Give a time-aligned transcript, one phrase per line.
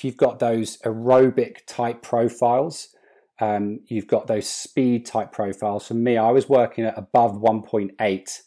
[0.00, 2.88] if you've got those aerobic type profiles,
[3.38, 5.88] um, you've got those speed type profiles.
[5.88, 8.40] For me, I was working at above 1.8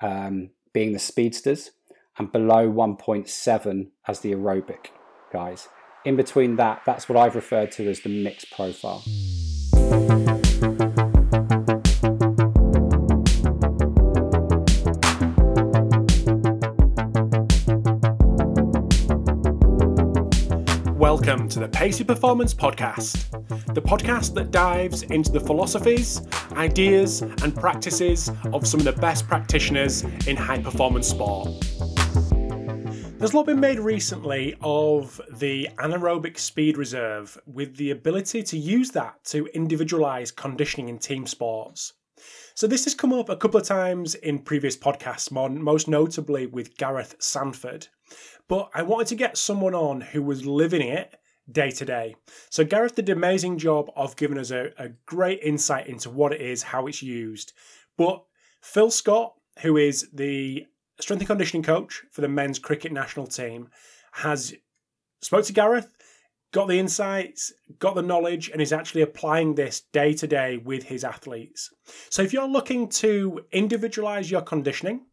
[0.00, 1.70] um, being the speedsters
[2.18, 4.86] and below 1.7 as the aerobic
[5.32, 5.68] guys.
[6.04, 9.04] In between that, that's what I've referred to as the mixed profile.
[21.30, 23.30] Welcome to the Pacey Performance Podcast,
[23.72, 26.22] the podcast that dives into the philosophies,
[26.54, 31.46] ideas, and practices of some of the best practitioners in high performance sport.
[33.16, 38.58] There's a lot been made recently of the anaerobic speed reserve with the ability to
[38.58, 41.92] use that to individualize conditioning in team sports.
[42.54, 46.76] So, this has come up a couple of times in previous podcasts, most notably with
[46.76, 47.86] Gareth Sandford.
[48.48, 51.19] But I wanted to get someone on who was living it
[51.52, 52.16] day to day.
[52.50, 56.32] So, Gareth did an amazing job of giving us a, a great insight into what
[56.32, 57.52] it is, how it's used.
[57.96, 58.24] But
[58.62, 60.66] Phil Scott, who is the
[61.00, 63.68] strength and conditioning coach for the men's cricket national team,
[64.12, 64.54] has
[65.22, 65.94] spoke to Gareth,
[66.52, 70.84] got the insights, got the knowledge, and is actually applying this day to day with
[70.84, 71.72] his athletes.
[72.08, 75.06] So if you're looking to individualize your conditioning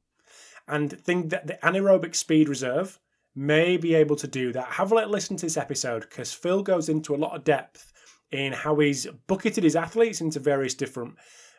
[0.68, 3.00] and think that the anaerobic speed reserve
[3.38, 6.64] may be able to do that, have a little listen to this episode because Phil
[6.64, 7.94] goes into a lot of depth
[8.32, 11.16] in how he's bucketed his athletes into various different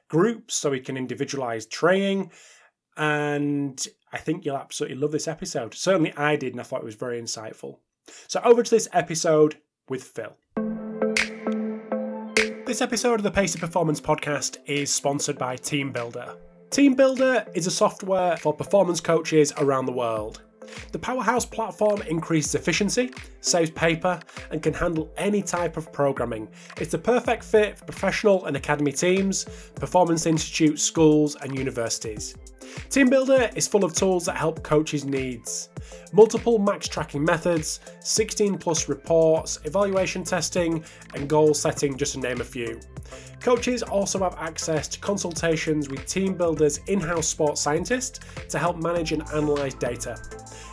[0.08, 2.30] groups so he can individualize training
[2.96, 5.72] and I think you'll absolutely love this episode.
[5.72, 7.78] Certainly I did, and I thought it was very insightful.
[8.26, 10.36] So, over to this episode with Phil.
[12.66, 16.36] This episode of the Pacey Performance Podcast is sponsored by TeamBuildr.
[16.70, 20.42] Team Builder is a software for performance coaches around the world.
[20.92, 26.48] The Powerhouse platform increases efficiency, saves paper, and can handle any type of programming.
[26.78, 29.44] It's the perfect fit for professional and academy teams,
[29.74, 32.34] performance institutes, schools, and universities.
[32.90, 35.68] TeamBuildr is full of tools that help coaches' needs.
[36.12, 40.84] Multiple max tracking methods, 16 plus reports, evaluation testing,
[41.14, 42.80] and goal setting, just to name a few.
[43.40, 49.12] Coaches also have access to consultations with TeamBuildr's in house sports scientist to help manage
[49.12, 50.16] and analyse data.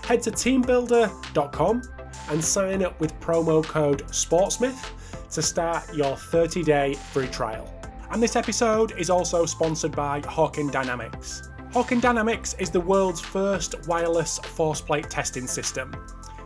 [0.03, 1.81] Head to teambuildr.com
[2.29, 7.72] and sign up with promo code SPORTSMITH to start your 30 day free trial.
[8.12, 11.50] And this episode is also sponsored by Hawkin Dynamics.
[11.75, 15.91] Hawkin Dynamics is the world's first wireless force plate testing system.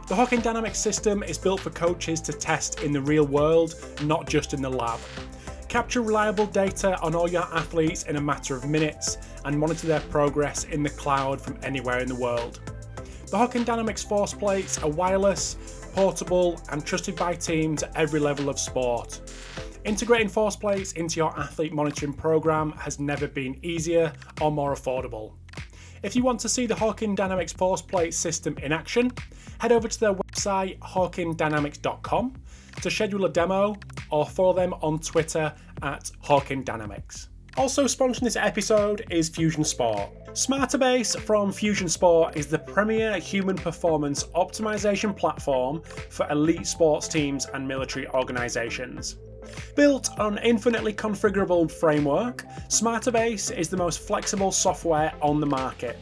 [0.07, 4.27] The Hawkin Dynamics system is built for coaches to test in the real world, not
[4.27, 4.99] just in the lab.
[5.67, 9.99] Capture reliable data on all your athletes in a matter of minutes and monitor their
[9.99, 12.59] progress in the cloud from anywhere in the world.
[13.27, 15.57] The Hawkin Dynamics force plates are wireless,
[15.93, 19.21] portable, and trusted by teams at every level of sport.
[19.85, 25.33] Integrating force plates into your athlete monitoring program has never been easier or more affordable.
[26.03, 29.11] If you want to see the Hawkin Dynamics force plate system in action,
[29.59, 32.33] head over to their website hawkindynamics.com
[32.81, 33.75] to schedule a demo
[34.09, 37.29] or follow them on Twitter at Hawkin Dynamics.
[37.57, 40.09] Also sponsoring this episode is Fusion Sport.
[40.31, 47.47] Smartabase from Fusion Sport is the premier human performance optimization platform for elite sports teams
[47.53, 49.17] and military organizations.
[49.75, 55.97] Built on infinitely configurable framework, Smartabase is the most flexible software on the market.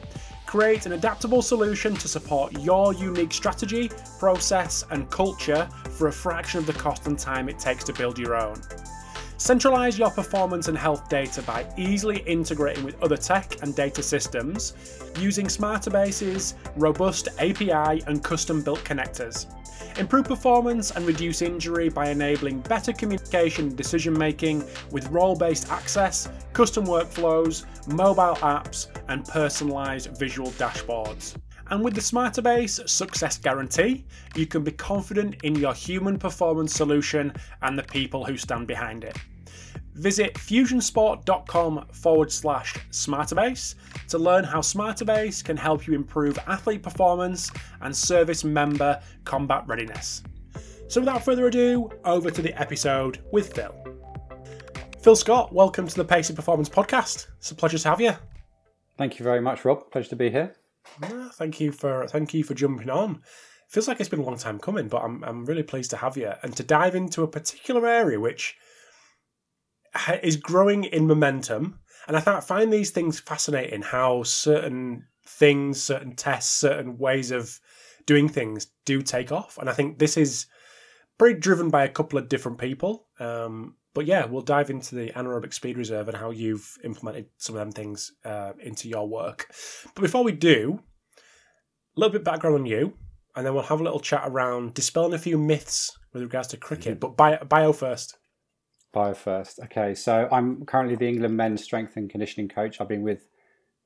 [0.45, 6.59] Create an adaptable solution to support your unique strategy, process, and culture for a fraction
[6.59, 8.61] of the cost and time it takes to build your own.
[9.37, 14.73] Centralize your performance and health data by easily integrating with other tech and data systems
[15.19, 19.45] using Smartabase's, robust API and custom built connectors.
[19.99, 25.71] Improve performance and reduce injury by enabling better communication and decision making with role based
[25.71, 31.35] access, custom workflows, mobile apps, and personalized visual dashboards.
[31.69, 34.05] And with the Smartabase Success Guarantee,
[34.35, 39.03] you can be confident in your human performance solution and the people who stand behind
[39.03, 39.17] it.
[39.95, 43.75] Visit fusionsport.com forward slash Smartabase
[44.09, 47.51] to learn how Smartabase can help you improve athlete performance
[47.81, 50.21] and service member combat readiness.
[50.87, 53.75] So, without further ado, over to the episode with Phil.
[55.01, 57.27] Phil Scott, welcome to the Pacey Performance Podcast.
[57.39, 58.13] It's a pleasure to have you.
[58.97, 59.91] Thank you very much, Rob.
[59.91, 60.55] Pleasure to be here.
[61.33, 63.21] Thank you for thank you for jumping on.
[63.69, 66.17] Feels like it's been a long time coming, but I'm I'm really pleased to have
[66.17, 68.55] you and to dive into a particular area which
[70.23, 73.81] is growing in momentum, and I find these things fascinating.
[73.81, 77.59] How certain things, certain tests, certain ways of
[78.05, 80.47] doing things do take off, and I think this is
[81.17, 83.07] pretty driven by a couple of different people.
[83.19, 87.55] Um, but yeah, we'll dive into the anaerobic speed reserve and how you've implemented some
[87.55, 89.51] of them things uh, into your work.
[89.95, 90.83] But before we do,
[91.17, 92.93] a little bit background on you,
[93.35, 96.57] and then we'll have a little chat around dispelling a few myths with regards to
[96.57, 96.99] cricket.
[96.99, 98.19] But bio, bio first.
[98.93, 99.59] Bio first.
[99.63, 102.79] Okay, so I'm currently the England men's strength and conditioning coach.
[102.79, 103.27] I've been with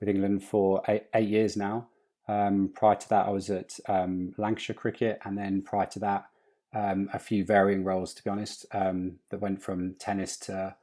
[0.01, 1.87] with England for eight, eight years now.
[2.27, 6.25] Um, prior to that, I was at um, Lancashire Cricket, and then prior to that,
[6.73, 10.75] um, a few varying roles, to be honest, um, that went from tennis to,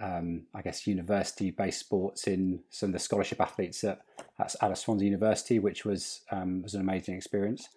[0.00, 4.00] um, I guess, university based sports in some of the scholarship athletes at,
[4.38, 7.68] at Swansea University, which was, um, was an amazing experience.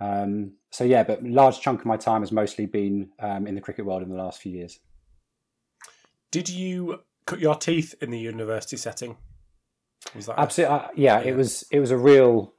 [0.00, 3.60] Um, so, yeah, but large chunk of my time has mostly been um, in the
[3.60, 4.80] cricket world in the last few years.
[6.32, 9.16] Did you cut your teeth in the university setting?
[10.16, 11.64] Was that Absolutely, uh, yeah, yeah, It was.
[11.70, 12.52] It was a real,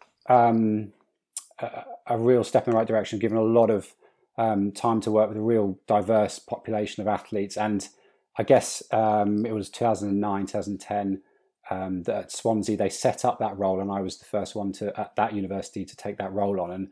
[1.59, 3.19] a, a real step in the right direction.
[3.19, 3.93] Given a lot of
[4.37, 7.57] um, time to work with a real diverse population of athletes.
[7.57, 7.87] And
[8.37, 11.21] I guess um, it was 2009, 2010
[11.69, 14.71] um, that at Swansea they set up that role, and I was the first one
[14.73, 16.71] to at that university to take that role on.
[16.71, 16.89] And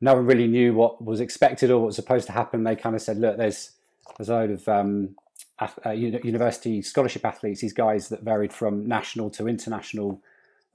[0.00, 2.64] no one really knew what was expected or what was supposed to happen.
[2.64, 3.72] They kind of said, "Look, there's
[4.16, 5.16] there's a load of um,
[5.58, 10.20] uh, university scholarship athletes, these guys that varied from national to international.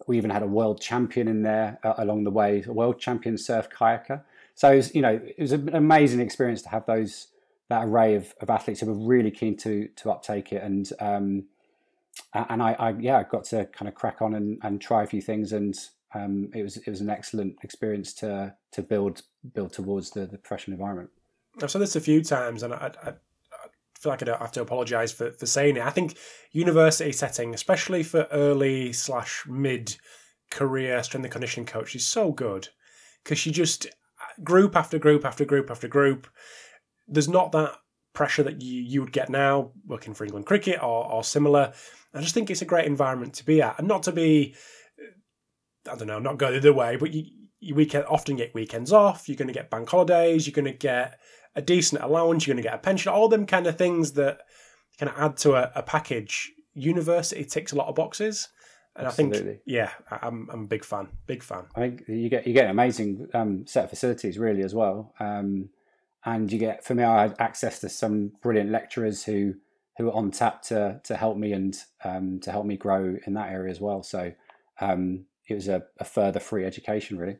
[0.07, 3.37] We even had a world champion in there uh, along the way, a world champion
[3.37, 4.23] surf kayaker.
[4.55, 7.27] So it was, you know, it was an amazing experience to have those
[7.69, 11.45] that array of, of athletes who were really keen to to uptake it, and um,
[12.33, 15.21] and I, I yeah got to kind of crack on and, and try a few
[15.21, 15.75] things, and
[16.13, 20.37] um, it was it was an excellent experience to to build build towards the, the
[20.37, 21.09] professional environment.
[21.61, 23.13] I've said this a few times, and I, I, I
[23.99, 25.83] feel like I have to apologise for, for saying it.
[25.83, 26.17] I think
[26.51, 29.95] university setting, especially for early slash mid
[30.49, 32.67] career strength and conditioning coach, is so good
[33.23, 33.87] because you just
[34.43, 36.27] group after group after group after group.
[37.07, 37.75] There's not that
[38.13, 41.73] pressure that you, you would get now working for England cricket or, or similar.
[42.13, 44.55] I just think it's a great environment to be at, and not to be,
[45.89, 47.25] I don't know, not go the other way, but you,
[47.59, 49.29] you weekend often get weekends off.
[49.29, 50.45] You're going to get bank holidays.
[50.45, 51.19] You're going to get
[51.55, 52.45] a decent allowance.
[52.45, 53.11] You're going to get a pension.
[53.11, 54.39] All them kind of things that
[54.99, 56.51] kind of add to a, a package.
[56.73, 58.49] University ticks a lot of boxes.
[58.95, 59.39] And Absolutely.
[59.39, 59.91] I think, yeah,
[60.21, 61.63] I'm, I'm a big fan, big fan.
[61.75, 65.13] I think you get you get an amazing um, set of facilities, really, as well.
[65.19, 65.69] Um,
[66.25, 69.55] and you get, for me, I had access to some brilliant lecturers who
[69.97, 73.33] who are on tap to to help me and um, to help me grow in
[73.35, 74.03] that area as well.
[74.03, 74.33] So
[74.81, 77.37] um, it was a, a further free education, really.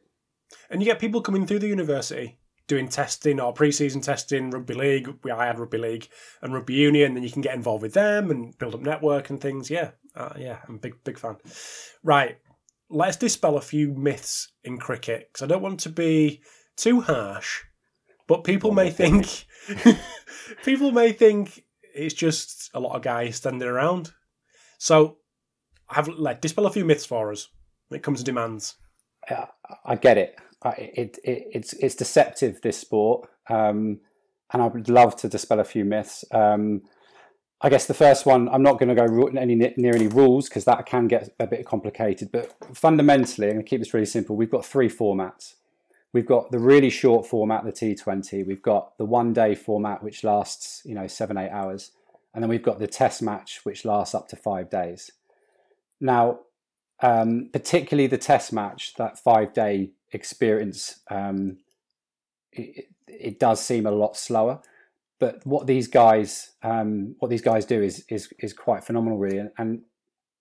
[0.70, 2.38] And you get people coming through the university
[2.72, 5.14] doing testing or pre-season testing, rugby league.
[5.30, 6.08] I had rugby league
[6.42, 7.14] and rugby union.
[7.14, 9.70] Then you can get involved with them and build up network and things.
[9.70, 11.36] Yeah, uh, yeah, I'm a big big fan.
[12.02, 12.38] Right,
[12.90, 16.44] let's dispel a few myths in cricket because I don't want to be
[16.78, 17.60] too harsh,
[18.26, 19.46] but people may think
[20.64, 24.14] people may think it's just a lot of guys standing around.
[24.78, 25.18] So,
[25.90, 27.50] I have like dispel a few myths for us
[27.90, 28.76] when it comes to demands.
[29.30, 29.48] Yeah,
[29.84, 30.40] I get it.
[30.66, 34.00] It, it, it's it's deceptive this sport, um,
[34.54, 36.24] and I would love to dispel a few myths.
[36.32, 36.84] Um,
[37.64, 40.66] I guess the first one, I'm not going to go any near any rules because
[40.66, 42.32] that can get a bit complicated.
[42.32, 44.36] But fundamentally, I'm going to keep this really simple.
[44.36, 45.56] We've got three formats.
[46.12, 48.46] We've got the really short format, the T20.
[48.46, 51.92] We've got the one day format, which lasts, you know, seven, eight hours.
[52.34, 55.12] And then we've got the test match, which lasts up to five days.
[56.00, 56.40] Now,
[57.02, 61.58] um, particularly the test match, that five day experience, um,
[62.52, 64.62] it, it does seem a lot slower.
[65.20, 69.38] But what these guys um, what these guys do is is is quite phenomenal really.
[69.38, 69.82] And, and,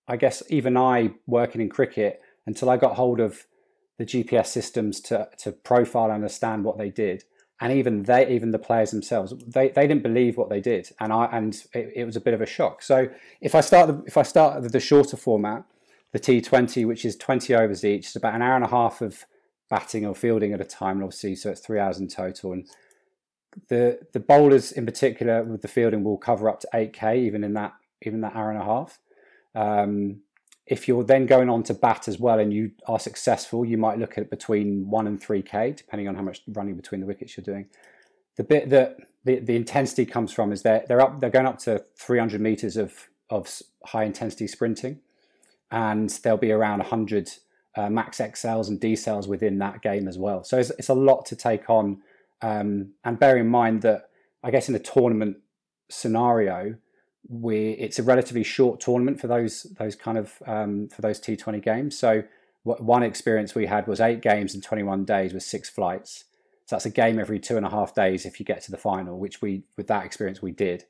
[0.08, 3.46] I guess even I working in cricket until I got hold of
[3.96, 7.22] the GPS systems to to profile and understand what they did
[7.60, 10.90] and even they even the players themselves they, they didn't believe what they did.
[10.98, 12.82] And I and it, it was a bit of a shock.
[12.82, 13.08] So
[13.40, 15.64] if I start the, if I start the shorter format
[16.12, 19.24] the T20 which is 20 overs each it's about an hour and a half of
[19.70, 22.52] batting or fielding at a time obviously so it's three hours in total.
[22.52, 22.68] And
[23.68, 27.54] the the bowlers in particular with the fielding will cover up to 8k even in
[27.54, 27.72] that
[28.02, 28.98] even that hour and a half.
[29.54, 30.20] Um,
[30.66, 33.98] if you're then going on to bat as well and you are successful you might
[33.98, 37.44] look at between 1 and 3k depending on how much running between the wickets you're
[37.44, 37.66] doing.
[38.36, 41.58] The bit that the, the intensity comes from is they're, they're up they're going up
[41.60, 45.00] to 300 meters of of high intensity sprinting
[45.70, 47.30] and there'll be around 100
[47.76, 51.24] uh, max accels and decels within that game as well so it's, it's a lot
[51.24, 52.00] to take on
[52.42, 54.10] um, and bear in mind that
[54.42, 55.38] I guess in a tournament
[55.88, 56.76] scenario,
[57.28, 61.62] we it's a relatively short tournament for those those kind of um, for those T20
[61.62, 61.98] games.
[61.98, 62.22] So
[62.62, 66.24] what, one experience we had was eight games in 21 days with six flights.
[66.66, 68.76] So that's a game every two and a half days if you get to the
[68.78, 70.84] final, which we with that experience we did.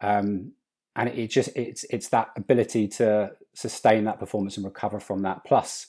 [0.00, 0.52] Um,
[0.94, 5.44] and it just it's it's that ability to sustain that performance and recover from that,
[5.44, 5.86] plus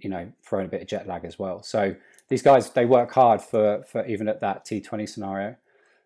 [0.00, 1.62] you know throwing a bit of jet lag as well.
[1.62, 1.94] So
[2.28, 5.56] these guys they work hard for for even at that T20 scenario.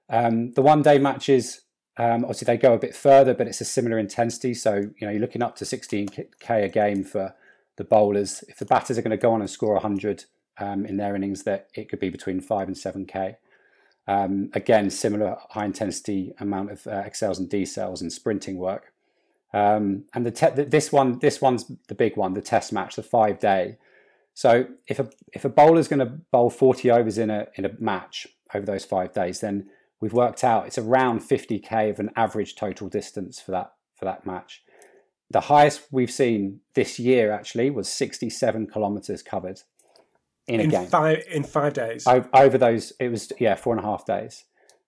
[0.09, 1.63] Um, the one day matches
[1.99, 4.55] um, obviously they go a bit further, but it's a similar intensity.
[4.55, 7.35] So you know you're looking up to 16k a game for
[7.77, 8.45] the bowlers.
[8.49, 10.25] If the batters are going to go on and score 100
[10.59, 13.37] um, in their innings, that it could be between five and 7k.
[14.09, 18.93] Um, again, similar high intensity amount of uh, accels and decels and sprinting work.
[19.57, 23.03] Um, and the te- this one, this one's the big one, the test match, the
[23.03, 23.79] five day.
[24.35, 27.71] So if a if a bowler's going to bowl 40 overs in a in a
[27.79, 29.69] match over those five days, then
[30.01, 34.27] we've worked out it's around 50k of an average total distance for that for that
[34.27, 34.63] match.
[35.31, 39.63] The highest we've seen this year actually was 67 kilometers covered
[40.47, 40.87] in, in a game.
[40.87, 42.07] Five, in five days.
[42.07, 44.45] Over, over, those, it was, yeah, four and a half days.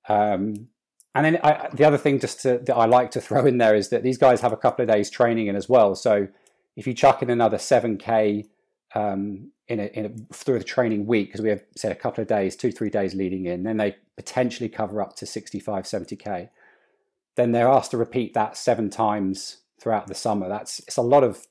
[0.08, 0.68] Um,
[1.14, 3.74] and then I, the other thing just to, that I like to throw in there
[3.74, 5.94] is that these guys have a couple of days training in as well.
[5.94, 6.28] So
[6.76, 8.46] if you chuck in another 7K
[8.94, 12.22] um, in, a, in a, through the training week, because we have said a couple
[12.22, 16.48] of days, two, three days leading in, then they potentially cover up to 65, 70K.
[17.36, 20.48] Then they're asked to repeat that seven times throughout the summer.
[20.48, 21.46] That's it's a lot of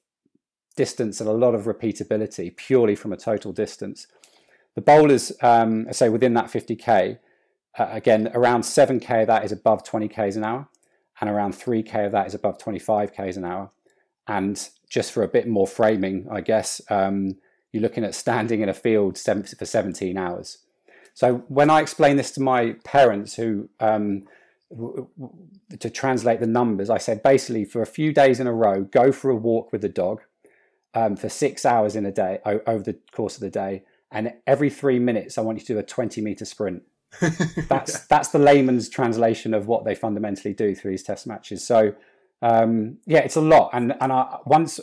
[0.75, 4.07] distance and a lot of repeatability purely from a total distance.
[4.75, 7.17] The bowlers, um, say within that 50k,
[7.77, 10.67] uh, again around 7k of that is above 20 k's an hour,
[11.19, 13.71] and around 3k of that is above 25 k's an hour.
[14.27, 17.37] And just for a bit more framing, I guess um,
[17.71, 20.59] you're looking at standing in a field for 17 hours.
[21.13, 24.27] So when I explain this to my parents, who um,
[25.79, 29.11] to translate the numbers, I said basically for a few days in a row, go
[29.11, 30.21] for a walk with the dog
[30.93, 34.69] um, for six hours in a day over the course of the day, and every
[34.69, 36.83] three minutes I want you to do a 20 meter sprint.
[37.67, 41.65] That's that's the layman's translation of what they fundamentally do through these test matches.
[41.65, 41.93] So
[42.41, 44.79] um, yeah, it's a lot, and and I, once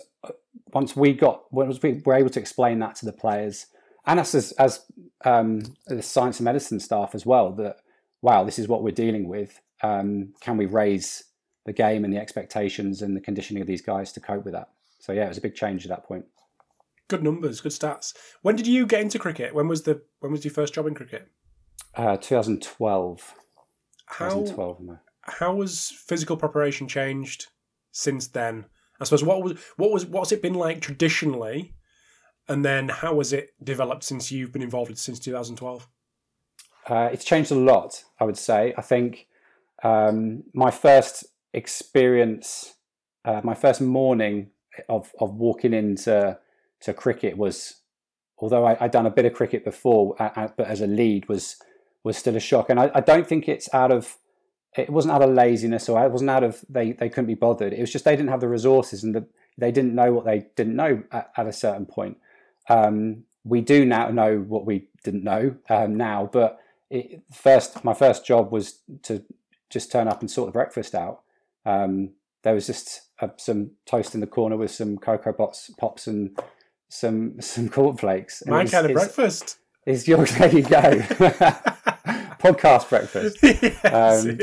[0.73, 3.67] once we got once we were able to explain that to the players
[4.07, 4.85] and us as as
[5.25, 7.77] um, the science and medicine staff as well that
[8.23, 9.61] wow, this is what we're dealing with.
[9.83, 11.25] Um, can we raise
[11.67, 14.71] the game and the expectations and the conditioning of these guys to cope with that?
[14.99, 16.25] So yeah, it was a big change at that point.
[17.09, 18.15] Good numbers, good stats.
[18.41, 19.55] When did you get into cricket?
[19.55, 21.29] When was the when was your first job in cricket?
[21.95, 23.35] Uh, 2012.
[24.07, 27.47] How 2012, how has physical preparation changed
[27.93, 28.67] since then?
[29.01, 31.75] I suppose what was what was what's it been like traditionally,
[32.49, 35.89] and then how has it developed since you've been involved since 2012?
[36.87, 38.75] Uh, it's changed a lot, I would say.
[38.77, 39.27] I think
[39.83, 42.75] um, my first experience,
[43.25, 44.51] uh, my first morning
[44.89, 46.39] of of walking into
[46.81, 47.77] to cricket was,
[48.45, 51.57] although I, had done a bit of cricket before, but as a lead was
[52.03, 52.69] was still a shock.
[52.69, 54.19] And I, I, don't think it's out of
[54.77, 57.73] it wasn't out of laziness or it wasn't out of they they couldn't be bothered.
[57.73, 60.45] It was just they didn't have the resources and the, they didn't know what they
[60.57, 62.19] didn't know at, at a certain point.
[62.69, 66.61] Um, we do now know what we didn't know um, now, but
[66.91, 69.25] it, first my first job was to
[69.71, 71.23] just turn up and sort the breakfast out.
[71.65, 72.11] Um,
[72.43, 73.09] there was just
[73.39, 76.39] some toast in the corner with some Coco Pops, pops and
[76.95, 78.43] some some cornflakes.
[78.43, 79.59] And My kind of breakfast.
[79.85, 80.31] Is yours?
[80.39, 80.79] There you go.
[82.39, 83.39] Podcast breakfast.
[83.43, 84.39] yes, um,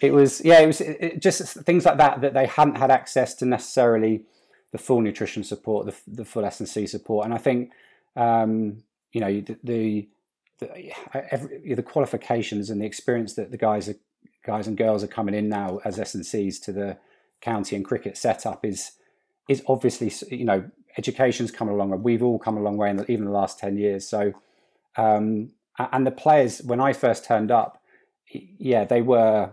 [0.00, 0.60] it was yeah.
[0.60, 4.24] It was it, just things like that that they hadn't had access to necessarily
[4.72, 7.70] the full nutrition support, the the full S and C support, and I think
[8.16, 8.82] um,
[9.12, 10.08] you know the, the
[10.58, 10.92] the,
[11.30, 13.96] every, the qualifications and the experience that the guys are
[14.44, 16.96] guys and girls are coming in now as S&Cs to the
[17.40, 18.92] county and cricket setup is
[19.48, 20.64] is obviously you know
[20.98, 21.98] education's come a long way.
[21.98, 24.06] We've all come a long way in the, even the last ten years.
[24.08, 24.32] So
[24.96, 27.82] um, and the players when I first turned up,
[28.28, 29.52] yeah, they were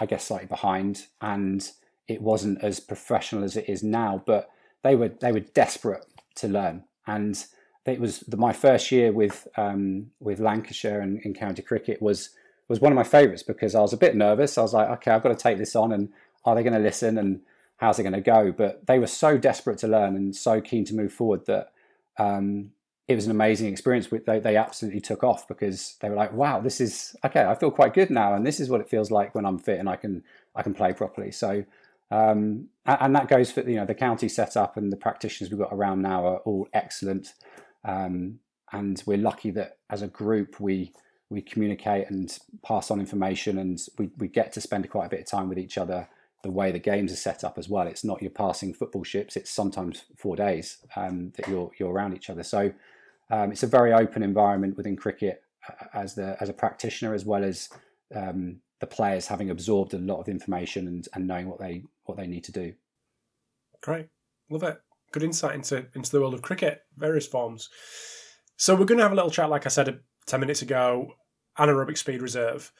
[0.00, 1.68] I guess slightly behind, and
[2.08, 4.22] it wasn't as professional as it is now.
[4.24, 4.50] But
[4.82, 6.04] they were they were desperate
[6.36, 7.44] to learn, and
[7.84, 12.30] it was the, my first year with um, with Lancashire and in county cricket was
[12.68, 14.56] was one of my favourites because I was a bit nervous.
[14.56, 16.08] I was like, okay, I've got to take this on, and
[16.44, 17.40] are they going to listen, and
[17.82, 18.52] how's it going to go?
[18.52, 21.72] But they were so desperate to learn and so keen to move forward that
[22.16, 22.70] um,
[23.08, 24.06] it was an amazing experience.
[24.24, 27.42] They, they absolutely took off because they were like, wow, this is okay.
[27.42, 29.80] I feel quite good now, and this is what it feels like when I'm fit
[29.80, 30.22] and I can
[30.54, 31.32] I can play properly.
[31.32, 31.64] So.
[32.10, 35.72] Um, and that goes for you know the county setup and the practitioners we've got
[35.72, 37.32] around now are all excellent,
[37.86, 38.38] um,
[38.70, 40.92] and we're lucky that as a group we
[41.30, 45.20] we communicate and pass on information, and we, we get to spend quite a bit
[45.20, 46.06] of time with each other.
[46.42, 49.36] The way the games are set up as well, it's not you're passing football ships;
[49.36, 52.42] it's sometimes four days um, that you're you're around each other.
[52.42, 52.72] So
[53.30, 55.42] um, it's a very open environment within cricket,
[55.94, 57.68] as the as a practitioner as well as
[58.14, 62.18] um, the players having absorbed a lot of information and, and knowing what they what
[62.18, 62.74] they need to do.
[63.80, 64.08] Great,
[64.50, 64.80] love it.
[65.12, 67.68] Good insight into into the world of cricket, various forms.
[68.56, 71.14] So we're going to have a little chat, like I said ten minutes ago,
[71.58, 72.72] anaerobic speed reserve.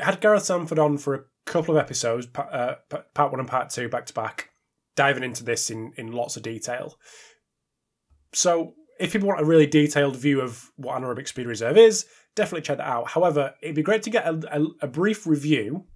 [0.00, 2.74] Had Gareth Sandford on for a couple of episodes, uh,
[3.14, 4.50] part one and part two, back to back,
[4.96, 6.98] diving into this in in lots of detail.
[8.32, 12.62] So if people want a really detailed view of what anaerobic speed reserve is, definitely
[12.62, 13.08] check that out.
[13.08, 15.86] However, it'd be great to get a, a, a brief review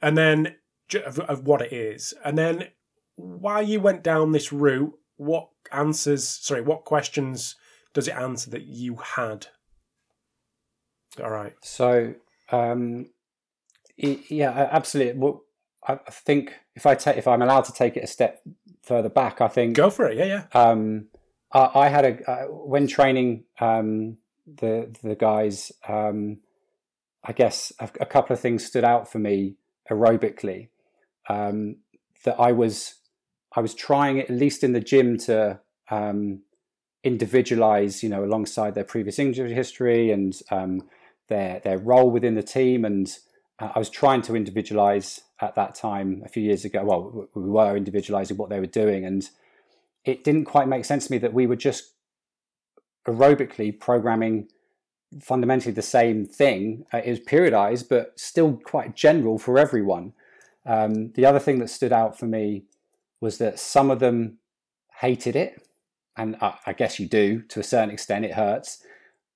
[0.00, 0.56] and then
[1.04, 2.68] of, of what it is, and then
[3.16, 4.92] why you went down this route.
[5.16, 6.28] What answers?
[6.28, 7.56] Sorry, what questions
[7.94, 9.46] does it answer that you had?
[11.22, 11.54] All right.
[11.62, 12.14] So,
[12.50, 13.06] um,
[13.96, 15.18] yeah, absolutely.
[15.18, 15.42] Well,
[15.86, 18.42] I think if I take if I'm allowed to take it a step
[18.82, 20.18] further back, I think go for it.
[20.18, 20.44] Yeah, yeah.
[20.52, 21.06] Um,
[21.52, 25.72] I, I had a uh, when training um, the the guys.
[25.86, 26.38] Um,
[27.24, 29.56] I guess a, a, couple of things stood out for me
[29.90, 30.68] aerobically.
[31.28, 31.78] Um,
[32.24, 32.96] that I was
[33.54, 35.60] I was trying at least in the gym to
[35.90, 36.42] um,
[37.02, 40.82] individualize, you know, alongside their previous injury history and um,
[41.28, 42.84] their their role within the team.
[42.84, 43.08] And
[43.58, 46.84] uh, I was trying to individualize at that time a few years ago.
[46.84, 49.28] Well, we were individualizing what they were doing, and
[50.04, 51.92] it didn't quite make sense to me that we were just
[53.06, 54.48] aerobically programming
[55.22, 56.84] fundamentally the same thing.
[56.92, 60.12] Uh, it was periodized, but still quite general for everyone.
[60.64, 62.64] Um, the other thing that stood out for me
[63.20, 64.38] was that some of them
[65.00, 65.66] hated it,
[66.16, 68.24] and I, I guess you do to a certain extent.
[68.24, 68.82] It hurts,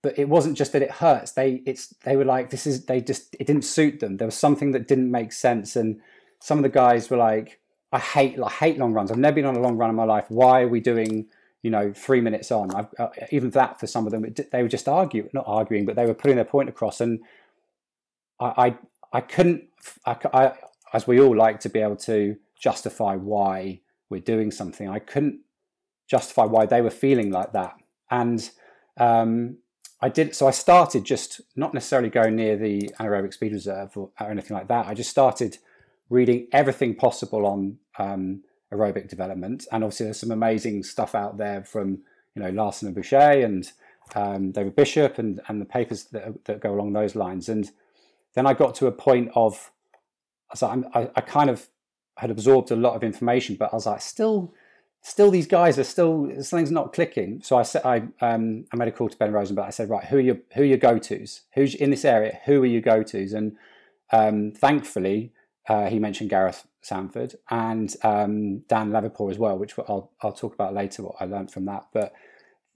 [0.03, 1.33] but it wasn't just that it hurts.
[1.33, 4.17] They it's they were like this is they just it didn't suit them.
[4.17, 6.01] There was something that didn't make sense, and
[6.41, 7.61] some of the guys were like,
[7.93, 9.11] I hate I hate long runs.
[9.11, 10.27] I've never been on a long run in my life.
[10.29, 11.27] Why are we doing
[11.63, 12.75] you know three minutes on?
[12.75, 15.97] Uh, even that for some of them, it, they were just arguing, not arguing, but
[15.97, 17.01] they were putting their point across.
[17.01, 17.21] And
[18.39, 18.79] I I,
[19.13, 19.65] I couldn't.
[20.07, 20.53] I, I,
[20.93, 24.89] as we all like to be able to justify why we're doing something.
[24.89, 25.41] I couldn't
[26.07, 27.75] justify why they were feeling like that.
[28.11, 28.51] And
[28.99, 29.59] um,
[30.03, 30.47] I did so.
[30.47, 34.69] I started just not necessarily going near the anaerobic speed reserve or, or anything like
[34.69, 34.87] that.
[34.87, 35.59] I just started
[36.09, 39.67] reading everything possible on um, aerobic development.
[39.71, 41.99] And obviously, there's some amazing stuff out there from
[42.35, 43.71] you know Laursen and Buchheit and
[44.15, 47.49] um, David Bishop and and the papers that, that go along those lines.
[47.49, 47.71] And
[48.35, 49.71] then I got to a point of
[50.55, 51.69] so I, I kind of
[52.17, 54.53] had absorbed a lot of information, but I was like, still,
[55.03, 57.41] still, these guys are still something's not clicking.
[57.43, 59.67] So I said, I um, I made a call to Ben Rosenblatt.
[59.67, 61.43] I said, right, who are your who are your go tos?
[61.55, 62.41] Who's in this area?
[62.47, 63.33] Who are your go tos?
[63.33, 63.57] And
[64.13, 65.33] um, thankfully,
[65.69, 70.55] uh, he mentioned Gareth Sandford and um, Dan Lavipour as well, which I'll I'll talk
[70.55, 71.03] about later.
[71.03, 72.13] What I learned from that, but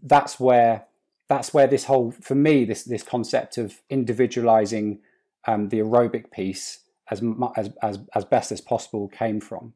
[0.03, 0.87] that's where
[1.29, 5.01] that's where this whole for me this this concept of individualizing
[5.47, 7.23] um, the aerobic piece as
[7.57, 9.75] as as, as best as possible came from.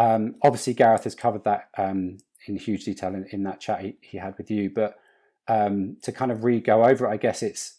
[0.00, 3.96] Um, obviously, Gareth has covered that um, in huge detail in, in that chat he,
[4.00, 4.98] he, had with you, but
[5.46, 7.74] um, to kind of re go over it, I guess it's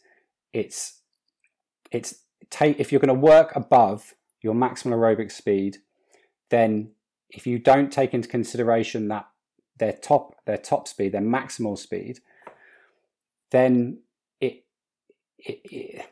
[0.53, 1.01] it's
[1.91, 2.13] it's
[2.51, 5.77] take if you're going to work above your maximum aerobic speed,
[6.51, 6.91] then
[7.31, 9.25] if you don't take into consideration that
[9.79, 12.19] their top their top speed, their maximal speed,
[13.49, 13.97] then
[14.39, 14.63] it,
[15.39, 16.05] it, it,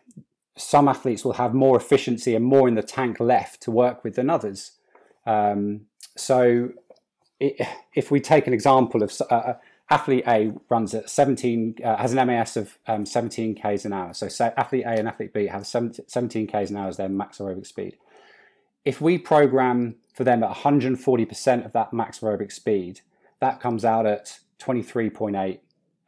[0.57, 4.15] some athletes will have more efficiency and more in the tank left to work with
[4.15, 4.71] than others.
[5.27, 5.81] Um,
[6.19, 6.69] so
[7.39, 9.53] if we take an example of uh, uh
[9.91, 14.13] athlete A runs at 17, uh, has an MAS of um, 17 k's an hour.
[14.13, 17.65] So athlete A and athlete B have 17 k's an hour as their max aerobic
[17.65, 17.97] speed
[18.85, 23.01] if we program for them at 140% of that max aerobic speed,
[23.39, 25.59] that comes out at 23.8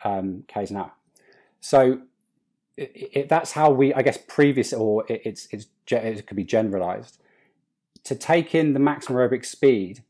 [0.04, 0.92] um, k's an hour.
[1.60, 2.02] So
[2.78, 6.44] it, it, that's how we, I guess, previous or it, it's, it's it could be
[6.44, 7.18] generalized
[8.04, 10.04] to take in the maximum aerobic speed.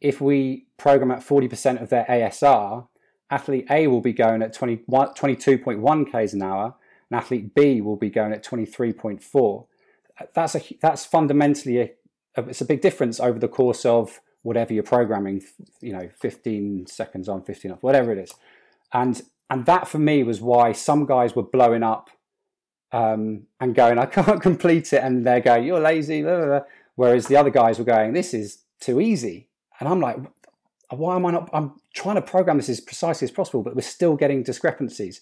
[0.00, 2.86] If we program at 40% of their ASR,
[3.30, 6.74] athlete A will be going at 20, 22.1 k's an hour,
[7.10, 9.66] and athlete B will be going at 23.4
[10.34, 11.90] that's a that's fundamentally a,
[12.36, 15.42] it's a big difference over the course of whatever you're programming
[15.80, 18.32] you know 15 seconds on 15 off whatever it is
[18.92, 22.10] and and that for me was why some guys were blowing up
[22.92, 26.60] um, and going i can't complete it and they're going you're lazy blah, blah, blah.
[26.96, 29.48] Whereas the other guys were going this is too easy
[29.80, 30.16] and i'm like
[30.90, 33.80] why am i not i'm trying to program this as precisely as possible but we're
[33.80, 35.20] still getting discrepancies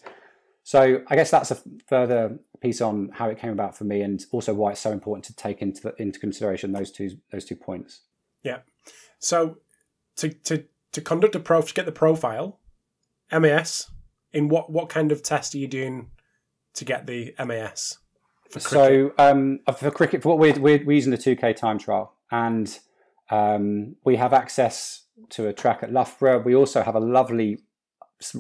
[0.65, 4.25] so I guess that's a further piece on how it came about for me, and
[4.33, 8.01] also why it's so important to take into into consideration those two those two points.
[8.43, 8.61] Yeah.
[9.19, 9.59] So
[10.17, 12.61] to to to conduct a to get the profile,
[13.31, 13.91] MAS,
[14.33, 16.11] in what what kind of test are you doing
[16.73, 17.99] to get the MAS?
[18.61, 22.79] So um, for cricket, for what we're, we're, we're using the 2K time trial, and
[23.31, 26.43] um, we have access to a track at Loughborough.
[26.43, 27.59] We also have a lovely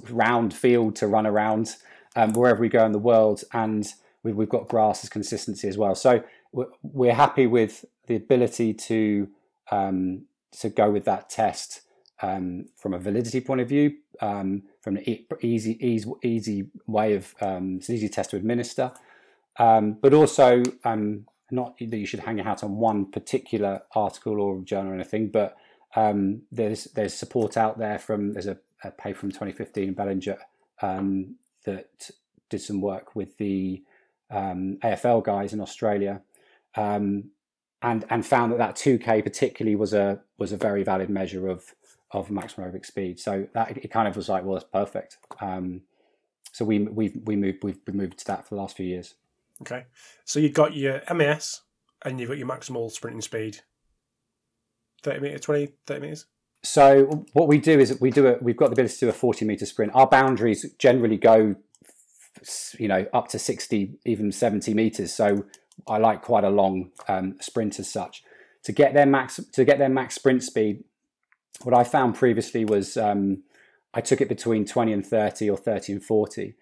[0.08, 1.76] round field to run around
[2.16, 3.86] um, wherever we go in the world, and
[4.22, 5.94] we, have got grass as consistency as well.
[5.94, 6.22] So
[6.52, 9.28] we're, we're happy with the ability to
[9.70, 10.26] um,
[10.60, 11.80] to go with that test
[12.22, 15.04] um, from a validity point of view, um, from an
[15.40, 18.92] easy, easy, easy way of um, it's an easy test to administer,
[19.58, 24.40] um, but also um, not that you should hang your hat on one particular article
[24.40, 25.56] or journal or anything, but
[25.96, 30.38] um, there's there's support out there from there's a, a paper from 2015 in Bellenger
[30.80, 32.10] that
[32.50, 33.82] did some work with the
[34.32, 36.20] AFL guys in Australia.
[36.76, 37.30] Um,
[37.84, 41.74] and and found that that 2k particularly was a was a very valid measure of
[42.10, 43.20] of maximum aerobic speed.
[43.20, 45.18] So that it kind of was like, well, that's perfect.
[45.40, 45.82] Um,
[46.50, 49.14] so we we we moved we've moved to that for the last few years.
[49.62, 49.84] Okay,
[50.24, 51.62] so you've got your MAS
[52.04, 53.60] and you've got your maximal sprinting speed.
[55.02, 56.26] 30 meters, 20, 30 meters?
[56.62, 58.42] So what we do is we do it.
[58.42, 59.92] We've got the ability to do a 40 meter sprint.
[59.94, 61.56] Our boundaries generally go,
[62.78, 65.12] you know, up to 60, even 70 meters.
[65.12, 65.44] So
[65.86, 68.24] I like quite a long um, sprint as such.
[68.64, 70.84] To get their max to get their max sprint speed,
[71.62, 73.42] what I found previously was um,
[73.92, 76.54] I took it between 20 and 30 or 30 and 40.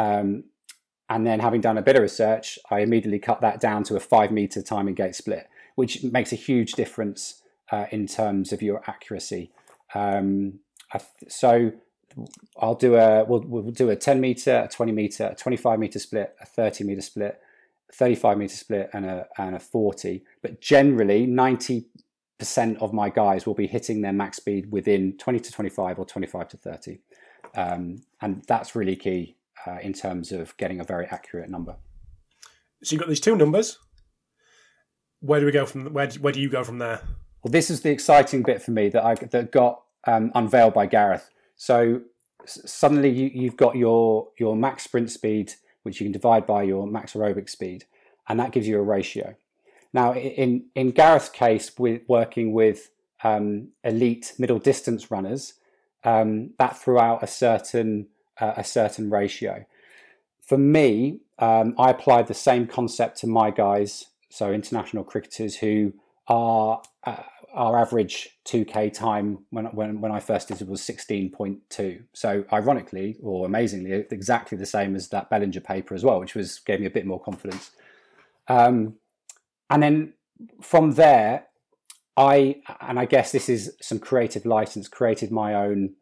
[0.00, 0.44] Um,
[1.08, 4.00] and then having done a bit of research, I immediately cut that down to a
[4.00, 8.82] five meter timing gate split, which makes a huge difference uh, in terms of your
[8.86, 9.50] accuracy.
[9.94, 10.60] Um,
[11.28, 11.72] so
[12.58, 15.98] I'll do a we'll, we'll do a 10 meter, a 20 meter, a 25 meter
[15.98, 17.40] split, a 30 meter split,
[17.92, 20.24] 35 meter split and a, and a 40.
[20.40, 21.84] But generally, 90%
[22.80, 26.48] of my guys will be hitting their max speed within 20 to 25 or 25
[26.48, 26.98] to 30.
[27.56, 29.36] Um, and that's really key
[29.66, 31.76] uh, in terms of getting a very accurate number.
[32.82, 33.78] So you've got these two numbers.
[35.20, 35.92] Where do we go from?
[35.92, 37.00] Where do, where do you go from there?
[37.42, 40.86] Well, this is the exciting bit for me that I that got um, unveiled by
[40.86, 41.30] Gareth.
[41.56, 42.02] So
[42.44, 46.86] suddenly you, you've got your your max sprint speed which you can divide by your
[46.86, 47.84] max aerobic speed,
[48.28, 49.36] and that gives you a ratio.
[49.92, 52.90] Now, in in Gareth's case, with working with
[53.22, 55.54] um, elite middle distance runners,
[56.02, 58.08] um, that threw out a certain
[58.40, 59.64] a certain ratio.
[60.46, 65.94] For me, um, I applied the same concept to my guys, so international cricketers who
[66.28, 67.22] are uh,
[67.54, 72.02] our average 2k time when, when, when I first did it was 16.2.
[72.12, 76.58] So ironically or amazingly, exactly the same as that Bellenger paper as well, which was
[76.58, 77.70] gave me a bit more confidence.
[78.48, 78.96] Um,
[79.70, 80.12] and then
[80.60, 81.46] from there,
[82.16, 85.94] I and I guess this is some creative license, created my own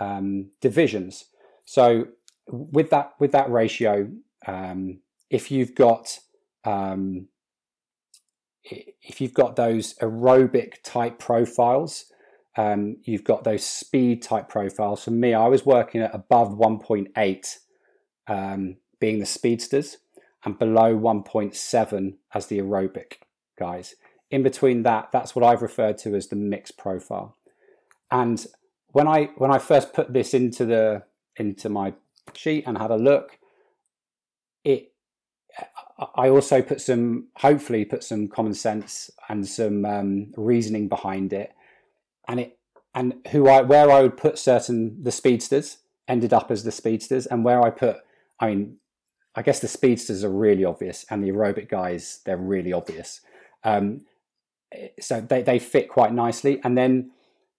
[0.00, 1.26] um, divisions.
[1.64, 2.08] So
[2.48, 4.10] with that with that ratio,
[4.46, 5.00] um,
[5.30, 6.18] if you've got
[6.64, 7.28] um,
[8.64, 12.06] if you've got those aerobic type profiles,
[12.56, 15.04] um, you've got those speed type profiles.
[15.04, 17.56] For me, I was working at above 1.8
[18.26, 19.98] um, being the speedsters
[20.44, 23.14] and below 1.7 as the aerobic
[23.58, 23.94] guys.
[24.30, 27.36] In between that, that's what I've referred to as the mixed profile.
[28.10, 28.46] And
[28.88, 31.02] when I when I first put this into the
[31.36, 31.94] into my
[32.34, 33.38] sheet and had a look,
[34.64, 34.94] it
[36.16, 41.52] I also put some, hopefully, put some common sense and some um, reasoning behind it,
[42.26, 42.58] and it
[42.94, 47.26] and who I where I would put certain the speedsters ended up as the speedsters,
[47.26, 47.98] and where I put,
[48.40, 48.78] I mean,
[49.34, 53.20] I guess the speedsters are really obvious, and the aerobic guys they're really obvious.
[53.62, 54.02] Um,
[55.00, 57.12] so they they fit quite nicely, and then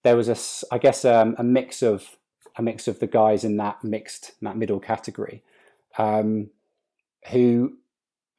[0.04, 2.18] there was a I guess um, a mix of
[2.58, 5.44] a mix of the guys in that mixed that middle category,
[5.98, 6.50] um,
[7.32, 7.78] who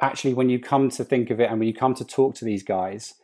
[0.00, 2.44] actually, when you come to think of it, and when you come to talk to
[2.44, 3.14] these guys,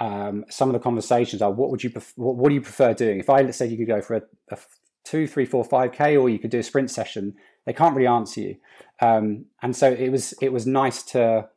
[0.00, 2.94] um, some of the conversations are, what would you, pref- what, what, do you prefer
[2.94, 3.18] doing?
[3.18, 4.58] If I said you could go for a, a
[5.04, 8.08] two, three, four, five k, or you could do a sprint session, they can't really
[8.08, 8.56] answer you.
[9.00, 11.48] Um, and so it was, it was nice to,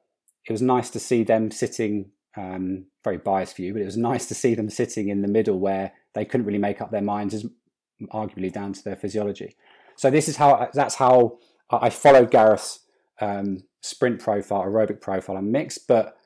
[0.46, 2.12] it was nice to see them sitting.
[2.36, 5.58] Um, very biased view, but it was nice to see them sitting in the middle
[5.60, 7.46] where they couldn't really make up their minds, as
[8.12, 9.56] arguably down to their physiology.
[9.96, 12.80] So this is how that's how I followed Gareth's
[13.20, 16.18] um, sprint profile, aerobic profile, and mix, but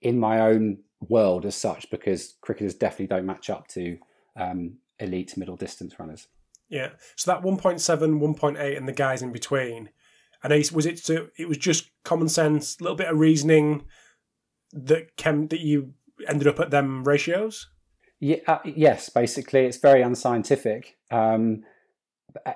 [0.00, 3.98] in my own world as such, because cricketers definitely don't match up to
[4.36, 6.28] um, elite middle distance runners.
[6.68, 6.90] Yeah.
[7.16, 9.90] So that 1.7, 1.8, and the guys in between.
[10.42, 13.84] And was it it was just common sense, a little bit of reasoning
[14.72, 15.94] that came that you
[16.28, 17.68] ended up at them ratios?
[18.24, 20.96] Yeah, uh, yes, basically, it's very unscientific.
[21.10, 21.62] Um,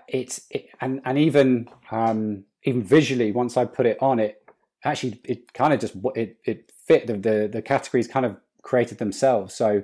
[0.08, 4.42] it's it, and and even um, even visually, once I put it on, it
[4.82, 8.96] actually it kind of just it it fit the, the the categories kind of created
[8.96, 9.54] themselves.
[9.54, 9.82] So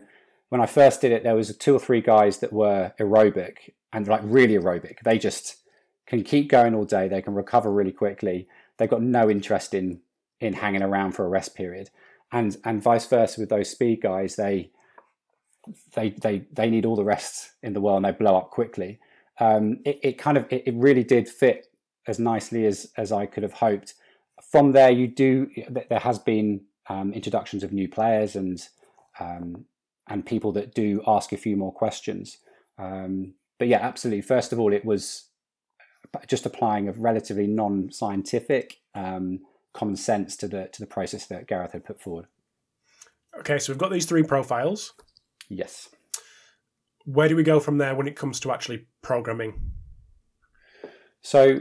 [0.49, 4.09] when I first did it, there was two or three guys that were aerobic and
[4.09, 5.01] like really aerobic.
[5.05, 5.57] They just
[6.07, 7.09] can keep going all day.
[7.09, 8.49] They can recover really quickly.
[8.79, 10.01] They've got no interest in
[10.41, 11.91] in hanging around for a rest period,
[12.33, 14.37] and and vice versa with those speed guys.
[14.37, 14.71] They
[15.95, 18.99] they they they need all the rest in the world and they blow up quickly.
[19.41, 21.67] Um, it, it kind of it, it really did fit
[22.07, 23.95] as nicely as as I could have hoped.
[24.51, 25.49] From there, you do
[25.91, 28.61] there has been um, introductions of new players and
[29.19, 29.65] um,
[30.09, 32.39] and people that do ask a few more questions.
[32.79, 34.23] Um, but yeah, absolutely.
[34.23, 35.29] First of all, it was
[36.27, 39.41] just applying a relatively non-scientific um,
[39.73, 42.27] common sense to the to the process that Gareth had put forward.
[43.39, 44.93] Okay, so we've got these three profiles.
[45.49, 45.89] Yes.
[47.05, 49.73] Where do we go from there when it comes to actually programming?
[51.21, 51.61] So,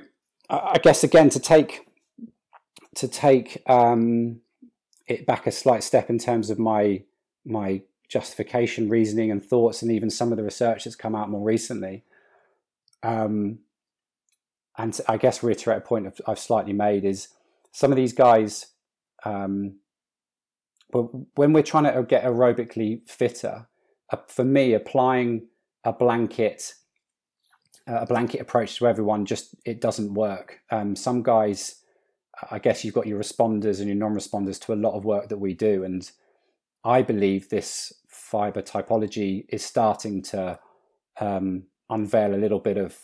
[0.49, 1.87] I guess again to take
[2.95, 4.41] to take um,
[5.07, 7.03] it back a slight step in terms of my
[7.45, 11.43] my justification, reasoning, and thoughts, and even some of the research that's come out more
[11.43, 12.03] recently.
[13.01, 13.59] Um,
[14.77, 17.29] and I guess reiterate a point I've, I've slightly made is
[17.71, 18.67] some of these guys,
[19.25, 19.77] um,
[20.91, 23.67] when we're trying to get aerobically fitter,
[24.27, 25.47] for me, applying
[25.83, 26.73] a blanket
[27.87, 30.61] uh, a blanket approach to everyone just it doesn't work.
[30.71, 31.81] Um, some guys,
[32.49, 35.37] I guess you've got your responders and your non-responders to a lot of work that
[35.37, 36.09] we do, and
[36.83, 40.59] I believe this fiber typology is starting to
[41.19, 42.97] um, unveil a little bit of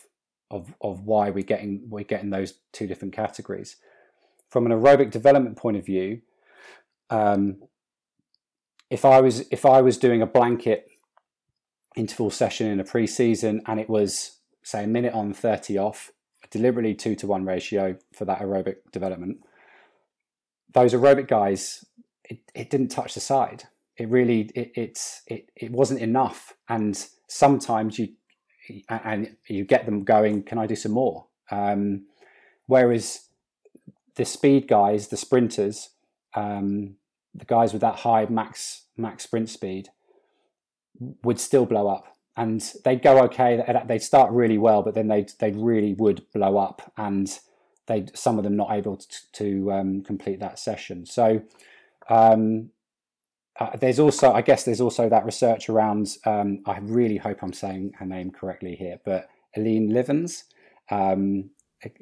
[0.50, 3.76] of of why we're getting we're getting those two different categories.
[4.48, 6.22] From an aerobic development point of view,
[7.10, 7.62] um,
[8.88, 10.89] if I was if I was doing a blanket
[11.96, 16.12] interval session in a pre-season and it was say a minute on 30 off
[16.50, 19.38] deliberately two to one ratio for that aerobic development.
[20.72, 21.84] Those aerobic guys
[22.24, 23.64] it, it didn't touch the side.
[23.96, 26.54] It really it, it's it, it wasn't enough.
[26.68, 28.08] And sometimes you
[28.88, 31.26] and you get them going can i do some more?
[31.50, 32.06] Um,
[32.66, 33.26] whereas
[34.16, 35.90] the speed guys the sprinters
[36.34, 36.96] um,
[37.34, 39.88] the guys with that high max max sprint speed
[41.22, 45.26] would still blow up and they'd go okay they'd start really well but then they
[45.38, 47.40] they really would blow up and
[47.86, 51.42] they some of them not able to, to um, complete that session so
[52.08, 52.70] um,
[53.58, 56.16] uh, there's also, I guess, there's also that research around.
[56.24, 60.44] Um, I really hope I'm saying her name correctly here, but Eline Lievens.
[60.90, 61.50] Um,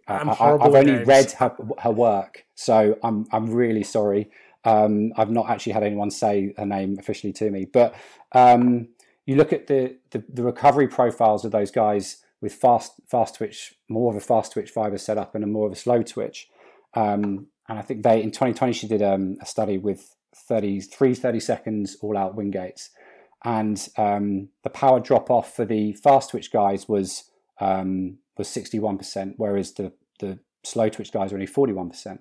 [0.06, 1.06] I, have only names.
[1.06, 4.30] read her, her work, so I'm I'm really sorry.
[4.64, 7.94] Um, I've not actually had anyone say her name officially to me, but
[8.32, 8.88] um,
[9.26, 13.74] you look at the, the, the recovery profiles of those guys with fast fast twitch,
[13.88, 16.48] more of a fast twitch fiber setup and a more of a slow twitch.
[16.94, 21.40] Um, and I think they in 2020 she did um, a study with 33, 30
[21.40, 22.90] seconds all out Wingates.
[23.44, 29.34] And um, the power drop off for the fast twitch guys was um, was 61%,
[29.36, 32.18] whereas the, the slow twitch guys were only 41%.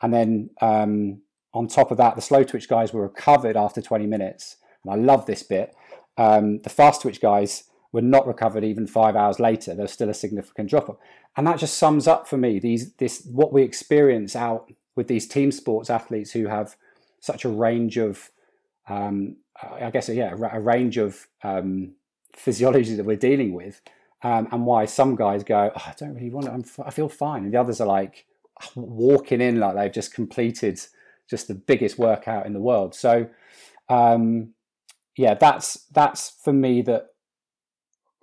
[0.00, 1.20] And then um,
[1.54, 4.56] on top of that, the slow twitch guys were recovered after 20 minutes.
[4.84, 5.74] And I love this bit.
[6.16, 9.74] Um, the fast twitch guys were not recovered even five hours later.
[9.74, 10.96] There's still a significant drop off.
[11.36, 15.26] And that just sums up for me these this what we experience out with these
[15.26, 16.76] team sports athletes who have
[17.20, 18.30] such a range of,
[18.88, 21.94] um, I guess, yeah, a range of um,
[22.34, 23.80] physiology that we're dealing with,
[24.22, 27.08] um, and why some guys go, oh, I don't really want it, I'm, I feel
[27.08, 28.26] fine, and the others are like
[28.74, 30.80] walking in like they've just completed
[31.28, 32.94] just the biggest workout in the world.
[32.94, 33.28] So,
[33.88, 34.54] um,
[35.16, 37.08] yeah, that's that's for me that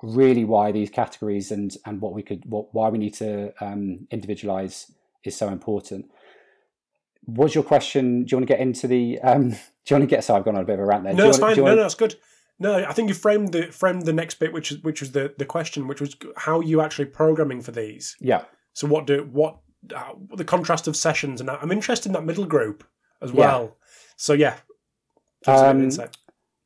[0.02, 4.08] really why these categories and and what we could what why we need to um,
[4.12, 4.92] individualize
[5.24, 6.10] is so important
[7.36, 8.24] was your question?
[8.24, 9.20] Do you want to get into the?
[9.20, 9.56] Um, do
[9.88, 10.24] you want to get?
[10.24, 11.14] So I've gone on a bit of a rant there.
[11.14, 11.58] No, that's fine.
[11.58, 12.16] No, no, that's good.
[12.62, 15.34] No, I think you framed the framed the next bit, which is which was the
[15.38, 18.16] the question, which was how you actually programming for these.
[18.20, 18.44] Yeah.
[18.74, 19.58] So what do what
[19.96, 22.84] uh, the contrast of sessions, and I'm interested in that middle group
[23.22, 23.64] as well.
[23.64, 23.86] Yeah.
[24.18, 24.58] So yeah.
[25.48, 25.90] Um,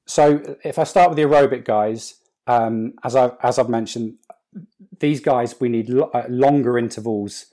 [0.05, 2.15] so if I start with the aerobic guys,
[2.47, 4.15] um, as I as I've mentioned,
[4.99, 7.45] these guys we need lo- uh, longer intervals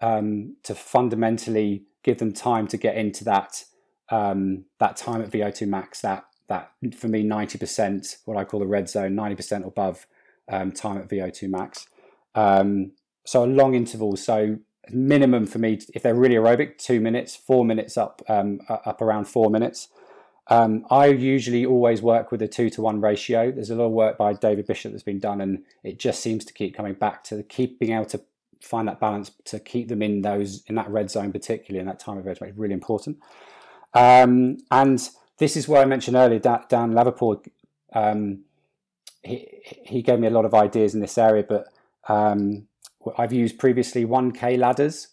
[0.00, 3.64] um, to fundamentally give them time to get into that
[4.10, 6.00] um, that time at VO2 max.
[6.00, 10.06] That that for me, ninety percent, what I call the red zone, ninety percent above
[10.48, 11.86] um, time at VO2 max.
[12.34, 12.92] Um,
[13.24, 14.16] so a long interval.
[14.16, 14.58] So
[14.90, 19.26] minimum for me, if they're really aerobic, two minutes, four minutes up um, up around
[19.26, 19.88] four minutes.
[20.50, 23.52] Um, I usually always work with a two to one ratio.
[23.52, 26.44] There's a lot of work by David Bishop that's been done, and it just seems
[26.46, 28.20] to keep coming back to keep being able to
[28.62, 32.00] find that balance to keep them in those in that red zone, particularly in that
[32.00, 33.18] time of red is really important.
[33.94, 37.44] Um, and this is where I mentioned earlier, Dan, Dan Lavipour,
[37.92, 38.44] um,
[39.22, 41.68] he, he gave me a lot of ideas in this area, but
[42.08, 42.66] um,
[43.16, 45.08] I've used previously 1K ladders.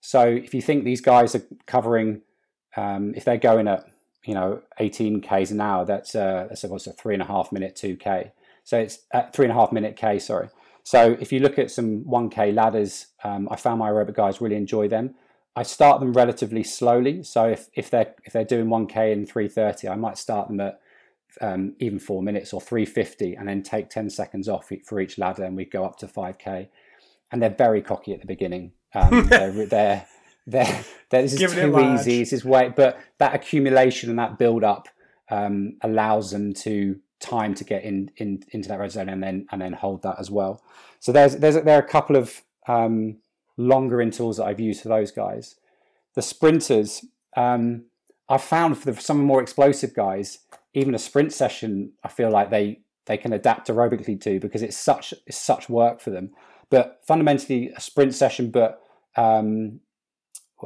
[0.00, 2.22] So if you think these guys are covering,
[2.76, 3.86] um, if they're going at,
[4.24, 7.52] you know, 18 Ks an hour, that's, uh, that's what's a three and a half
[7.52, 8.32] minute 2K.
[8.64, 10.48] So it's at three and a half minute K, sorry.
[10.82, 14.56] So if you look at some 1K ladders, um, I found my aerobic guys really
[14.56, 15.14] enjoy them.
[15.56, 17.22] I start them relatively slowly.
[17.22, 20.80] So if, if they're if they're doing 1K in 330, I might start them at
[21.40, 25.44] um, even four minutes or 350 and then take 10 seconds off for each ladder
[25.44, 26.68] and we go up to 5K.
[27.32, 28.72] And they're very cocky at the beginning.
[28.94, 30.06] Um, they're, they're,
[30.46, 32.18] they're, they're, this is too easy.
[32.20, 34.88] This is way, but that accumulation and that build up
[35.30, 39.46] um, allows them to time to get in, in into that red zone and then
[39.52, 40.62] and then hold that as well.
[40.98, 43.18] So there's there's there are a couple of um,
[43.56, 45.56] longer intervals that I've used for those guys.
[46.14, 47.04] The sprinters,
[47.36, 47.84] um,
[48.28, 50.38] I've found for the, some more explosive guys,
[50.74, 54.76] even a sprint session, I feel like they they can adapt aerobically to because it's
[54.76, 56.30] such it's such work for them.
[56.70, 58.82] But fundamentally, a sprint session, but
[59.16, 59.80] um,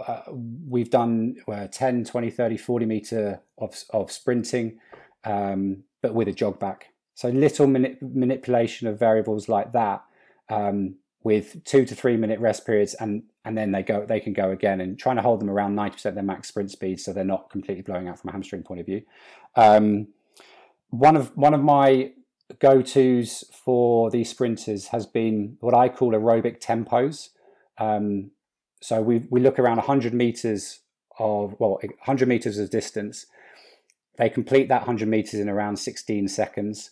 [0.06, 0.22] uh,
[0.68, 4.78] we've done uh, 10, 20, 30, 40 meter of, of sprinting,
[5.24, 6.88] um, but with a jog back.
[7.14, 10.04] So little mani- manipulation of variables like that
[10.48, 14.32] um, with two to three minute rest periods and and then they go they can
[14.32, 17.12] go again and trying to hold them around 90% of their max sprint speed so
[17.12, 19.02] they're not completely blowing out from a hamstring point of view
[19.56, 20.08] um,
[20.90, 22.12] one of one of my
[22.61, 27.30] go-to's for these sprinters has been what i call aerobic tempos
[27.78, 28.30] um,
[28.80, 30.80] so we we look around 100 meters
[31.18, 33.26] of well 100 meters of distance
[34.16, 36.90] they complete that 100 meters in around 16 seconds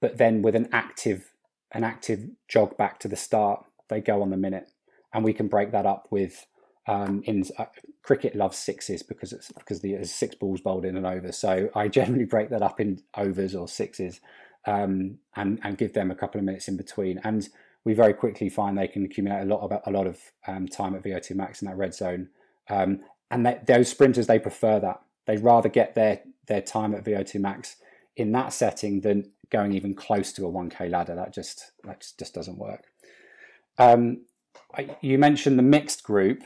[0.00, 1.34] but then with an active
[1.74, 4.70] an active jog back to the start, they go on the minute,
[5.12, 6.46] and we can break that up with.
[6.86, 7.64] Um, in uh,
[8.02, 11.32] cricket loves sixes because it's because there's six balls bowled in and over.
[11.32, 14.20] So I generally break that up in overs or sixes,
[14.66, 17.20] um, and and give them a couple of minutes in between.
[17.24, 17.48] And
[17.84, 20.94] we very quickly find they can accumulate a lot of a lot of um, time
[20.94, 22.28] at VO2 max in that red zone.
[22.68, 23.00] Um,
[23.30, 25.02] and that, those sprinters they prefer that.
[25.26, 27.76] They'd rather get their their time at VO2 max
[28.16, 31.14] in that setting than going even close to a 1k ladder.
[31.14, 32.84] That just that just, just doesn't work.
[33.78, 34.22] Um,
[34.76, 36.42] I, you mentioned the mixed group.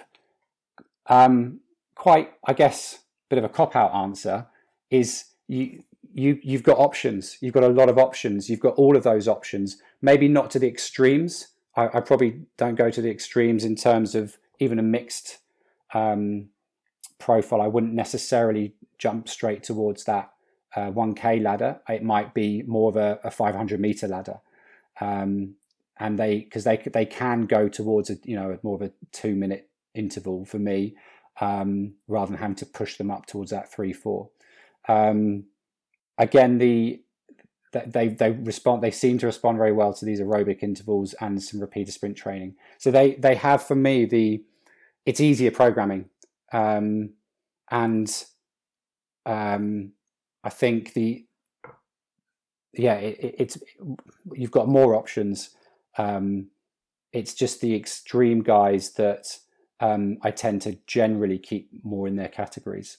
[1.06, 1.60] Um,
[1.94, 4.46] quite, I guess, bit of a cop out answer
[4.90, 5.82] is you
[6.18, 7.38] you you've got options.
[7.40, 8.50] You've got a lot of options.
[8.50, 9.80] You've got all of those options.
[10.02, 11.48] Maybe not to the extremes.
[11.76, 15.38] I, I probably don't go to the extremes in terms of even a mixed
[15.94, 16.48] um,
[17.18, 17.62] profile.
[17.62, 20.32] I wouldn't necessarily jump straight towards that
[20.74, 21.80] uh, 1K ladder.
[21.88, 24.40] It might be more of a, a 500 meter ladder.
[25.00, 25.54] Um,
[26.00, 29.34] and they, because they, they can go towards a, you know, more of a two
[29.34, 30.96] minute interval for me,
[31.40, 34.30] um, rather than having to push them up towards that three, four.
[34.88, 35.44] Um,
[36.18, 37.00] again, the,
[37.72, 41.60] they they respond they seem to respond very well to these aerobic intervals and some
[41.60, 44.42] repeater sprint training so they they have for me the
[45.04, 46.06] it's easier programming
[46.50, 47.10] um,
[47.70, 48.24] and
[49.26, 49.92] um,
[50.42, 51.24] I think the
[52.74, 53.58] yeah, it, it's
[54.32, 55.50] you've got more options.
[55.96, 56.48] Um,
[57.12, 59.38] it's just the extreme guys that
[59.80, 62.98] um, I tend to generally keep more in their categories.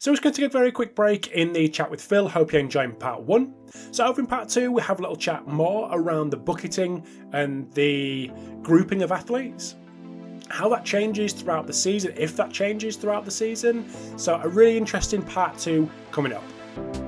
[0.00, 2.28] So we're going to take a very quick break in the chat with Phil.
[2.28, 3.52] Hope you're enjoying part one.
[3.90, 7.68] So over in part two, we have a little chat more around the bucketing and
[7.72, 8.30] the
[8.62, 9.74] grouping of athletes.
[10.50, 13.86] How that changes throughout the season, if that changes throughout the season.
[14.16, 17.07] So a really interesting part two coming up.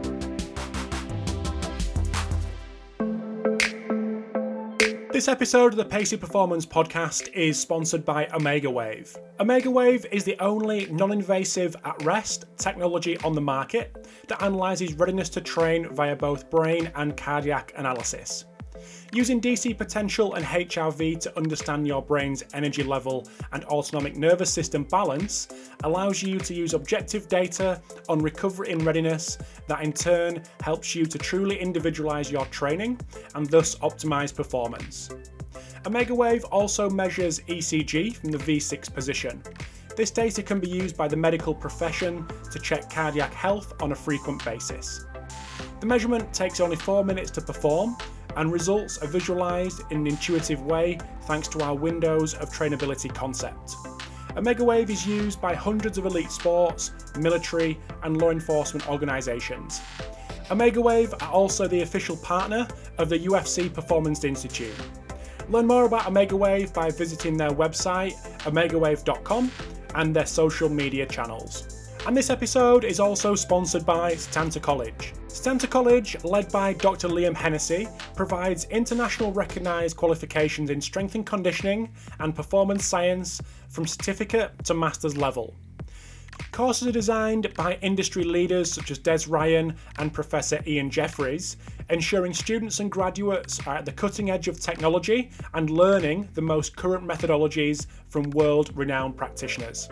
[5.21, 9.15] This episode of the Pacey Performance podcast is sponsored by Omega Wave.
[9.39, 14.95] Omega Wave is the only non invasive at rest technology on the market that analyses
[14.95, 18.47] readiness to train via both brain and cardiac analysis.
[19.13, 24.85] Using DC potential and HRV to understand your brain's energy level and autonomic nervous system
[24.85, 25.49] balance
[25.85, 31.07] allows you to use objective data on recovery and readiness that in turn helps you
[31.07, 33.01] to truly individualize your training
[33.35, 35.11] and thus optimize performance.
[35.87, 39.43] Omega Wave also measures ECG from the V6 position.
[39.97, 43.95] This data can be used by the medical profession to check cardiac health on a
[43.95, 45.05] frequent basis.
[45.81, 47.97] The measurement takes only 4 minutes to perform
[48.37, 53.77] and results are visualized in an intuitive way thanks to our windows of trainability concept.
[54.37, 59.81] Omegawave is used by hundreds of elite sports, military, and law enforcement organisations.
[60.49, 62.67] Omegawave are also the official partner
[62.99, 64.75] of the UFC Performance Institute.
[65.49, 69.51] Learn more about OmegaWave by visiting their website, omegawave.com,
[69.97, 71.91] and their social media channels.
[72.07, 75.13] And this episode is also sponsored by Setanta College.
[75.31, 77.09] Setanta College, led by Dr.
[77.09, 84.53] Liam Hennessy, provides international recognised qualifications in strength and conditioning and performance science from certificate
[84.65, 85.55] to master's level.
[86.51, 91.57] Courses are designed by industry leaders such as Des Ryan and Professor Ian Jeffreys,
[91.89, 96.77] ensuring students and graduates are at the cutting edge of technology and learning the most
[96.77, 99.89] current methodologies from world renowned practitioners.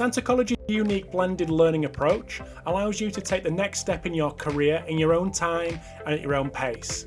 [0.00, 4.82] Setanta unique blended learning approach allows you to take the next step in your career
[4.88, 7.04] in your own time and at your own pace.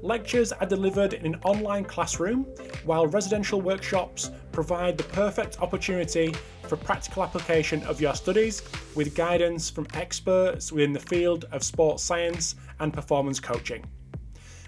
[0.00, 2.44] Lectures are delivered in an online classroom,
[2.86, 8.62] while residential workshops provide the perfect opportunity for practical application of your studies
[8.94, 13.84] with guidance from experts within the field of sports science and performance coaching.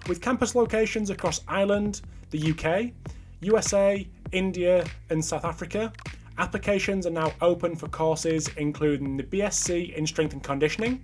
[0.09, 2.93] With campus locations across Ireland, the UK,
[3.41, 5.91] USA, India, and South Africa,
[6.39, 11.03] Applications are now open for courses including the BSc in Strength and Conditioning,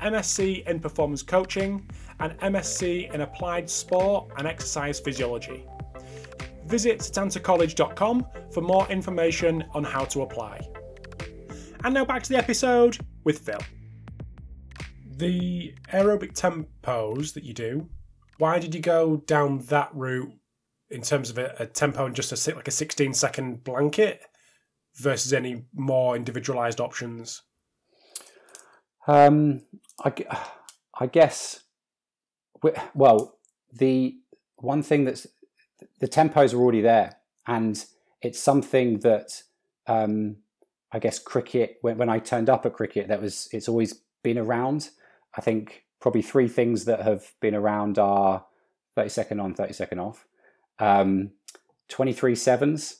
[0.00, 1.90] MSc in Performance Coaching,
[2.20, 5.64] and MSc in Applied Sport and Exercise Physiology.
[6.66, 10.60] Visit setantacollege.com for more information on how to apply.
[11.82, 13.58] And now back to the episode with Phil.
[15.16, 17.88] The aerobic tempos that you do,
[18.38, 20.32] why did you go down that route
[20.90, 24.22] in terms of a, a tempo and just a like a 16 second blanket?
[25.00, 27.42] Versus any more individualized options?
[29.06, 29.62] Um,
[30.04, 30.12] I,
[30.98, 31.60] I guess,
[32.94, 33.38] well,
[33.72, 34.18] the
[34.56, 35.26] one thing that's
[36.00, 37.82] the tempos are already there, and
[38.22, 39.42] it's something that
[39.86, 40.36] um,
[40.92, 41.78] I guess cricket.
[41.80, 44.90] When, when I turned up at cricket, that was it's always been around.
[45.34, 48.44] I think probably three things that have been around are
[48.94, 50.26] thirty second on, thirty second off,
[50.78, 51.30] um,
[51.88, 52.98] twenty three sevens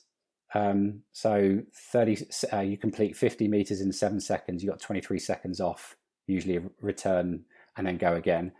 [0.53, 4.63] um, so 30, uh, you complete 50 meters in seven seconds.
[4.63, 5.95] You got 23 seconds off,
[6.27, 7.45] usually return
[7.77, 8.51] and then go again,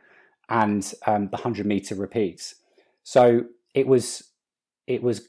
[0.49, 2.55] and um, the 100 meter repeats.
[3.03, 4.23] So it was,
[4.87, 5.27] it was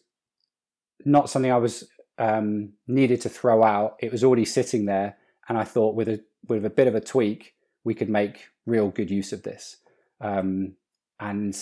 [1.04, 1.88] not something I was
[2.18, 3.96] um, needed to throw out.
[4.00, 5.16] It was already sitting there,
[5.48, 7.54] and I thought with a with a bit of a tweak,
[7.84, 9.76] we could make real good use of this.
[10.20, 10.74] Um,
[11.20, 11.56] and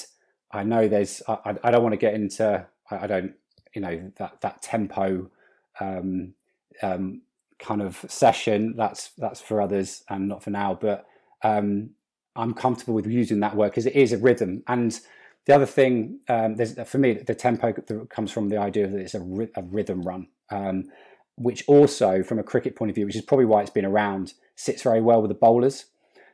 [0.50, 3.34] I know there's, I, I don't want to get into, I, I don't
[3.74, 5.30] you know that that tempo
[5.80, 6.34] um,
[6.82, 7.22] um,
[7.58, 8.74] kind of session.
[8.76, 10.78] That's that's for others and not for now.
[10.80, 11.06] But
[11.42, 11.90] um,
[12.36, 14.62] I'm comfortable with using that word because it is a rhythm.
[14.66, 14.98] And
[15.46, 17.72] the other thing, um, there's for me, the tempo
[18.08, 19.20] comes from the idea that it's a,
[19.56, 20.84] a rhythm run, um,
[21.36, 24.34] which also, from a cricket point of view, which is probably why it's been around,
[24.56, 25.86] sits very well with the bowlers.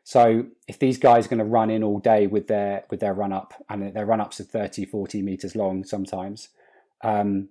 [0.03, 3.14] So if these guys are going to run in all day with their with their
[3.14, 6.51] run up, and their run ups are 30, 40 meters long sometimes,
[7.03, 7.49] um,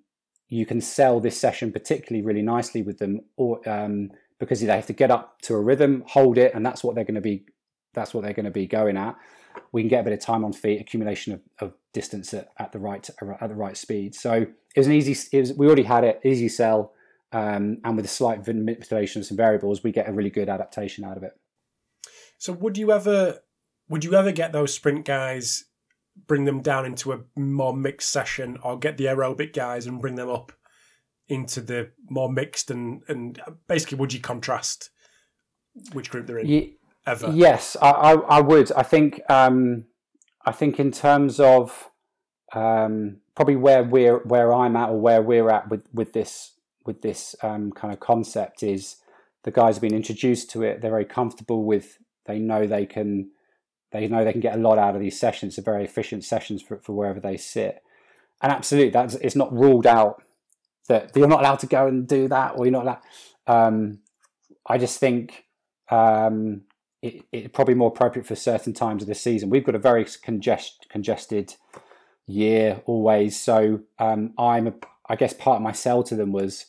[0.48, 4.88] you can sell this session particularly really nicely with them, or um, because they have
[4.88, 7.46] to get up to a rhythm, hold it, and that's what they're going to be.
[7.94, 9.16] That's what they're going to be going at.
[9.72, 12.74] We can get a bit of time on feet, accumulation of, of distance at, at,
[12.74, 14.14] the right at the right speed.
[14.14, 15.16] So it was an easy.
[15.32, 16.94] It was, we already had it easy sell,
[17.32, 21.04] um, and with a slight manipulation of some variables, we get a really good adaptation
[21.04, 21.32] out of it.
[22.38, 23.40] So would you ever
[23.90, 25.66] would you ever get those sprint guys
[26.28, 30.16] bring them down into a more mixed session or get the aerobic guys and bring
[30.16, 30.52] them up
[31.28, 34.90] into the more mixed and and basically would you contrast
[35.94, 36.62] which group they're in yeah,
[37.08, 37.32] ever?
[37.32, 38.72] yes I, I, I would.
[38.74, 39.86] I think um
[40.46, 41.90] i think in terms of
[42.54, 46.54] um probably where we're where i'm at or where we're at with with this
[46.86, 48.98] with this um kind of concept is
[49.46, 50.82] the guys have been introduced to it.
[50.82, 53.30] They're very comfortable with they know they can
[53.96, 55.56] they know they can get a lot out of these sessions.
[55.56, 57.82] They're very efficient sessions for, for wherever they sit.
[58.42, 60.22] And absolutely, that's it's not ruled out
[60.88, 63.02] that you're not allowed to go and do that, or you're not allowed.
[63.48, 64.00] Um,
[64.68, 65.46] I just think
[65.90, 66.62] um,
[67.02, 69.50] it, it's probably more appropriate for certain times of the season.
[69.50, 71.56] We've got a very congest, congested
[72.28, 74.68] year always, so um, I'm.
[74.68, 74.74] A,
[75.08, 76.66] I guess part of my sell to them was,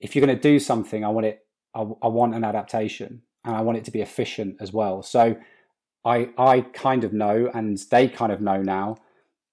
[0.00, 1.46] if you're going to do something, I want it.
[1.74, 5.02] I, I want an adaptation, and I want it to be efficient as well.
[5.02, 5.36] So
[6.04, 8.96] I I kind of know, and they kind of know now,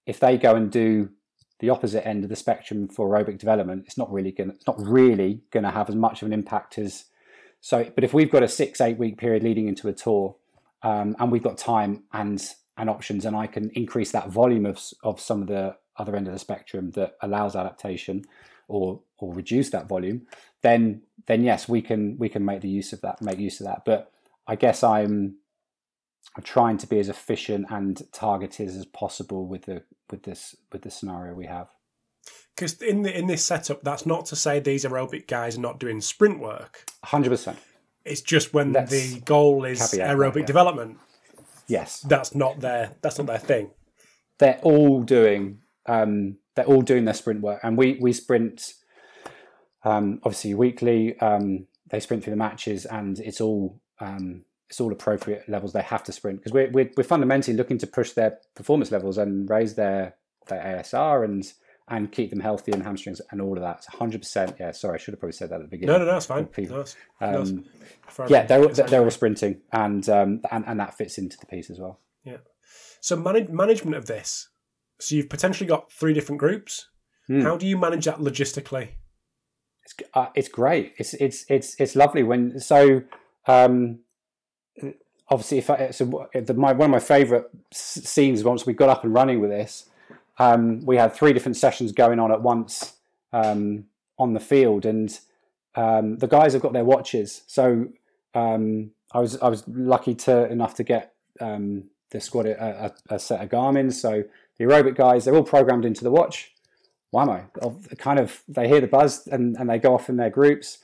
[0.06, 1.10] if they go and do
[1.58, 4.80] the opposite end of the spectrum for aerobic development, it's not really going it's not
[4.80, 7.06] really going to have as much of an impact as
[7.60, 7.90] so.
[7.94, 10.36] But if we've got a six eight week period leading into a tour,
[10.82, 12.42] um, and we've got time and
[12.76, 16.26] and options, and I can increase that volume of of some of the other end
[16.26, 18.24] of the spectrum that allows adaptation,
[18.68, 20.26] or or reduce that volume,
[20.62, 23.66] then then yes, we can we can make the use of that, make use of
[23.66, 23.84] that.
[23.84, 24.12] But
[24.46, 25.36] I guess I'm I'm
[26.42, 30.90] trying to be as efficient and targeted as possible with the with this with the
[30.90, 31.68] scenario we have.
[32.54, 35.78] Because in the, in this setup, that's not to say these aerobic guys are not
[35.78, 36.84] doing sprint work.
[37.04, 37.58] Hundred percent.
[38.04, 40.46] It's just when Let's the goal is aerobic that, yeah.
[40.46, 40.98] development.
[41.68, 43.70] Yes, That's not their that's not their thing.
[44.38, 48.74] they're all doing um, they're all doing their sprint work, and we we sprint
[49.84, 51.18] um, obviously weekly.
[51.20, 55.82] Um, they sprint through the matches, and it's all um, it's all appropriate levels they
[55.82, 59.48] have to sprint because we're, we're we're fundamentally looking to push their performance levels and
[59.48, 60.14] raise their
[60.48, 61.44] their ASR and
[61.88, 63.76] and keep them healthy and hamstrings and all of that.
[63.76, 64.56] It's hundred percent.
[64.58, 65.92] Yeah, sorry, I should have probably said that at the beginning.
[65.92, 66.48] No, no, no, it's fine.
[66.58, 67.64] No, it's- Um,
[68.08, 71.70] for yeah, they're they're all sprinting, and um, and and that fits into the piece
[71.70, 72.00] as well.
[72.24, 72.38] Yeah.
[73.00, 74.48] So manage, management of this.
[74.98, 76.88] So you've potentially got three different groups.
[77.28, 77.42] Hmm.
[77.42, 78.88] How do you manage that logistically?
[79.84, 80.94] it's uh, it's great.
[80.98, 83.02] It's it's it's it's lovely when so
[83.46, 84.00] um,
[85.28, 88.88] obviously if I, so the, my one of my favourite s- scenes once we got
[88.88, 89.88] up and running with this,
[90.38, 92.94] um, we had three different sessions going on at once
[93.32, 93.86] um,
[94.18, 95.18] on the field, and
[95.74, 97.42] um, the guys have got their watches.
[97.46, 97.88] So
[98.34, 103.14] um, I was I was lucky to enough to get um, the squad a, a,
[103.14, 103.92] a set of Garmin.
[103.92, 104.24] So
[104.58, 106.52] the aerobic guys they're all programmed into the watch
[107.12, 110.30] whammo of kind of they hear the buzz and, and they go off in their
[110.30, 110.78] groups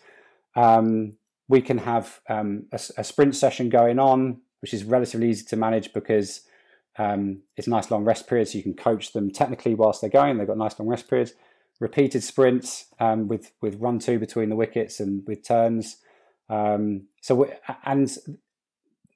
[0.54, 1.16] um,
[1.52, 5.56] we can have um, a, a sprint session going on which is relatively easy to
[5.56, 6.42] manage because
[6.96, 10.38] um, it's nice long rest periods so you can coach them technically whilst they're going.
[10.38, 11.32] They've got nice long rest periods.
[11.80, 15.96] Repeated sprints um, with with run two between the wickets and with turns.
[16.48, 17.46] Um, so we,
[17.84, 18.16] and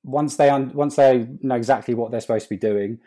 [0.02, 2.98] once they un, once they know exactly what they're supposed to be doing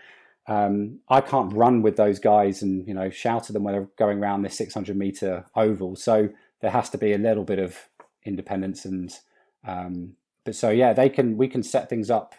[0.48, 3.90] um, I can't run with those guys and you know shout at them when they're
[3.98, 5.96] going around this 600 meter oval.
[5.96, 6.30] So
[6.62, 7.78] there has to be a little bit of
[8.26, 9.12] independence and
[9.68, 10.14] um,
[10.46, 12.36] but so yeah, they can we can set things up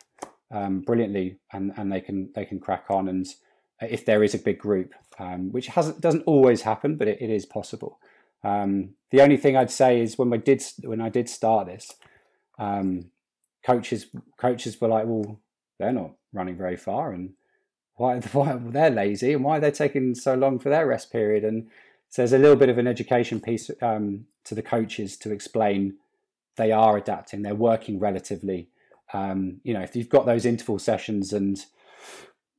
[0.50, 3.26] um, brilliantly and and they can they can crack on and
[3.80, 7.30] if there is a big group, um, which hasn't doesn't always happen, but it, it
[7.30, 7.98] is possible.
[8.42, 11.94] Um, the only thing I'd say is when we did when I did start this,
[12.58, 13.10] um,
[13.64, 14.06] coaches
[14.36, 15.40] coaches were like, well,
[15.78, 17.34] they're not running very far and
[17.96, 21.44] why, why they're lazy and why they're taking so long for their rest period.
[21.44, 21.68] And
[22.10, 25.94] so there's a little bit of an education piece um, to the coaches to explain
[26.56, 28.68] they are adapting, they're working relatively.
[29.12, 31.64] Um, you know, if you've got those interval sessions and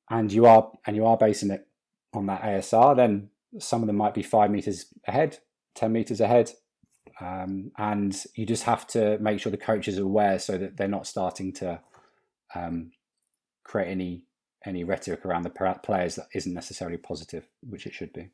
[0.10, 1.68] and you are and you are basing it
[2.14, 3.30] on that ASR, then
[3.60, 5.40] some of them might be five meters ahead,
[5.76, 6.52] ten meters ahead,
[7.20, 10.88] um, and you just have to make sure the coaches are aware so that they're
[10.88, 11.82] not starting to
[12.56, 12.92] um,
[13.66, 14.24] create any
[14.66, 18.30] any rhetoric around the players that isn't necessarily positive, which it should be.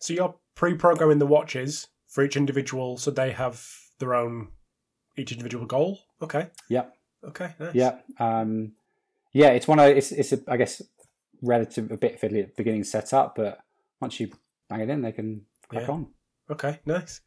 [0.00, 3.64] So you're pre-programming the watches for each individual, so they have
[3.98, 4.48] their own
[5.16, 6.00] each individual goal.
[6.22, 6.48] Okay.
[6.68, 6.86] Yeah.
[7.22, 7.54] Okay.
[7.58, 7.74] Nice.
[7.74, 8.72] Yeah, um,
[9.32, 9.48] yeah.
[9.50, 10.80] It's one of it's it's a, I guess
[11.42, 13.60] relative a bit fiddly at the beginning setup, but
[14.00, 14.30] once you
[14.68, 15.94] bang it in, they can crack Yeah.
[15.94, 16.06] on.
[16.50, 16.80] Okay.
[16.86, 17.20] Nice.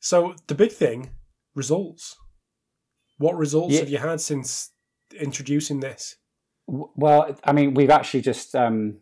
[0.00, 1.10] So the big thing,
[1.54, 2.16] results.
[3.16, 3.80] What results Yeah.
[3.80, 4.70] have you had since
[5.18, 6.16] introducing this?
[6.66, 8.98] Well, I mean, we've actually just, um,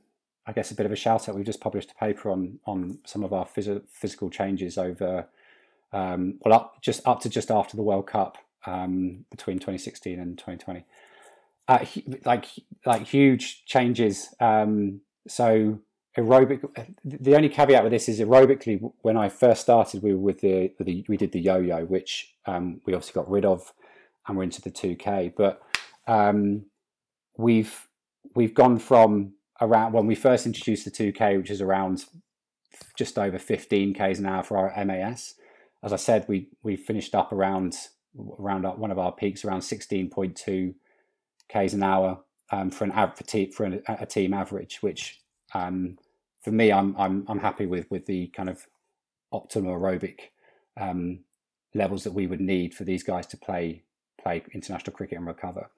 [0.46, 1.34] I guess, a bit of a shout out.
[1.34, 5.26] We've just published a paper on on some of our phys- physical changes over,
[5.92, 10.38] um, well, up just up to just after the World Cup um, between 2016 and
[10.38, 10.84] 2020.
[11.68, 11.84] Uh,
[12.24, 12.46] like
[12.84, 14.34] like huge changes.
[14.38, 15.80] Um, so
[16.16, 16.64] aerobic.
[17.04, 18.92] The only caveat with this is aerobically.
[19.02, 22.80] When I first started, we were with the, the we did the yo-yo, which um,
[22.84, 23.72] we obviously got rid of,
[24.26, 25.34] and we're into the 2K.
[25.36, 25.60] But
[26.06, 26.66] um,
[27.36, 27.88] we've
[28.34, 32.04] we've gone from around when we first introduced the 2K, which is around
[32.96, 35.34] just over 15 k's an hour for our MAS.
[35.82, 37.76] As I said, we we finished up around
[38.38, 40.74] around one of our peaks around 16.2
[41.48, 45.20] k's an hour um, for an for, te- for an, a team average, which
[45.54, 45.98] um,
[46.42, 48.66] for me, I'm I'm I'm happy with with the kind of
[49.32, 50.30] optimal aerobic
[50.80, 51.20] um,
[51.74, 53.82] levels that we would need for these guys to play
[54.22, 55.70] play international cricket and recover.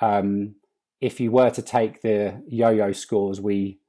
[0.00, 0.56] Um,
[1.02, 3.80] if you were to take the yo-yo scores, we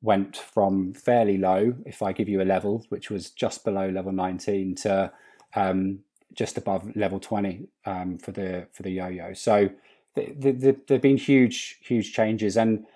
[0.00, 1.74] went from fairly low.
[1.84, 5.12] If I give you a level, which was just below level 19, to
[5.56, 5.98] um,
[6.32, 9.34] just above level 20 um, for the for the yo-yo.
[9.34, 9.70] So
[10.14, 12.86] the, the, the, there've been huge huge changes, and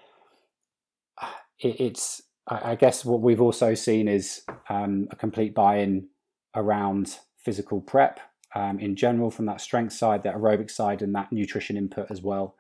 [1.59, 6.07] it, it's I I guess what we've also seen is um, a complete buy-in
[6.55, 8.21] around physical prep
[8.55, 12.23] um, in general from that strength side, that aerobic side, and that nutrition input as
[12.23, 12.55] well.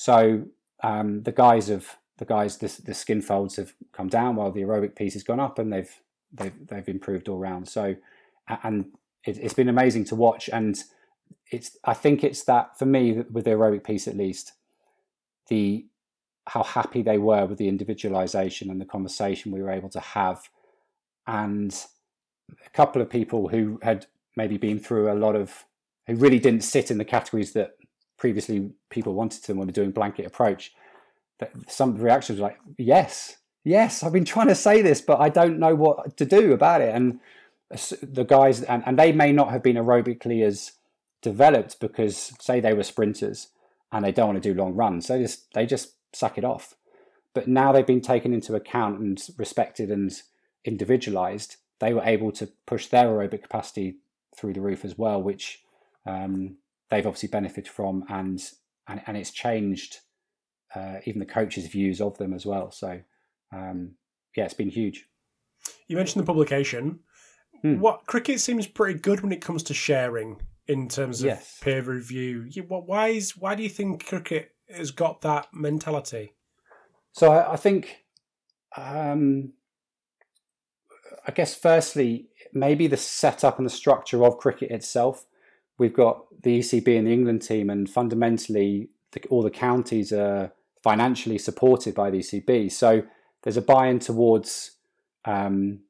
[0.00, 0.44] So
[0.84, 4.60] um, the guys have the guys the, the skin folds have come down while the
[4.62, 5.92] aerobic piece has gone up, and they've
[6.32, 7.68] they've they've improved all round.
[7.68, 7.96] So
[8.62, 8.92] and
[9.26, 10.78] it, it's been amazing to watch, and
[11.50, 14.52] it's I think it's that for me with the aerobic piece at least,
[15.48, 15.86] the
[16.46, 20.48] how happy they were with the individualization and the conversation we were able to have,
[21.26, 21.86] and
[22.64, 25.64] a couple of people who had maybe been through a lot of
[26.06, 27.77] who really didn't sit in the categories that
[28.18, 30.74] previously people wanted to when we're doing blanket approach.
[31.38, 35.28] That some reactions were like, "Yes, yes, I've been trying to say this, but I
[35.28, 37.20] don't know what to do about it." And
[38.02, 40.72] the guys, and, and they may not have been aerobically as
[41.22, 43.48] developed because, say, they were sprinters
[43.92, 45.06] and they don't want to do long runs.
[45.06, 46.74] They just they just suck it off.
[47.34, 50.12] But now they've been taken into account and respected and
[50.64, 51.56] individualized.
[51.78, 53.98] They were able to push their aerobic capacity
[54.36, 55.62] through the roof as well, which
[56.06, 56.56] um,
[56.90, 58.40] they've obviously benefited from, and
[58.86, 59.98] and, and it's changed
[60.74, 62.70] uh, even the coaches' views of them as well.
[62.70, 63.00] So
[63.52, 63.92] um,
[64.36, 65.06] yeah, it's been huge.
[65.86, 67.00] You mentioned the publication.
[67.62, 67.80] Hmm.
[67.80, 71.58] What cricket seems pretty good when it comes to sharing in terms of yes.
[71.60, 72.46] peer review.
[72.48, 76.34] You, why is why do you think cricket has got that mentality?
[77.12, 78.04] So I, I think,
[78.76, 79.54] um,
[81.26, 85.24] I guess, firstly, maybe the setup and the structure of cricket itself.
[85.78, 90.52] We've got the ECB and the England team, and fundamentally, the, all the counties are
[90.82, 92.70] financially supported by the ECB.
[92.70, 93.02] So
[93.42, 94.72] there's a buy-in towards,
[95.24, 95.80] um,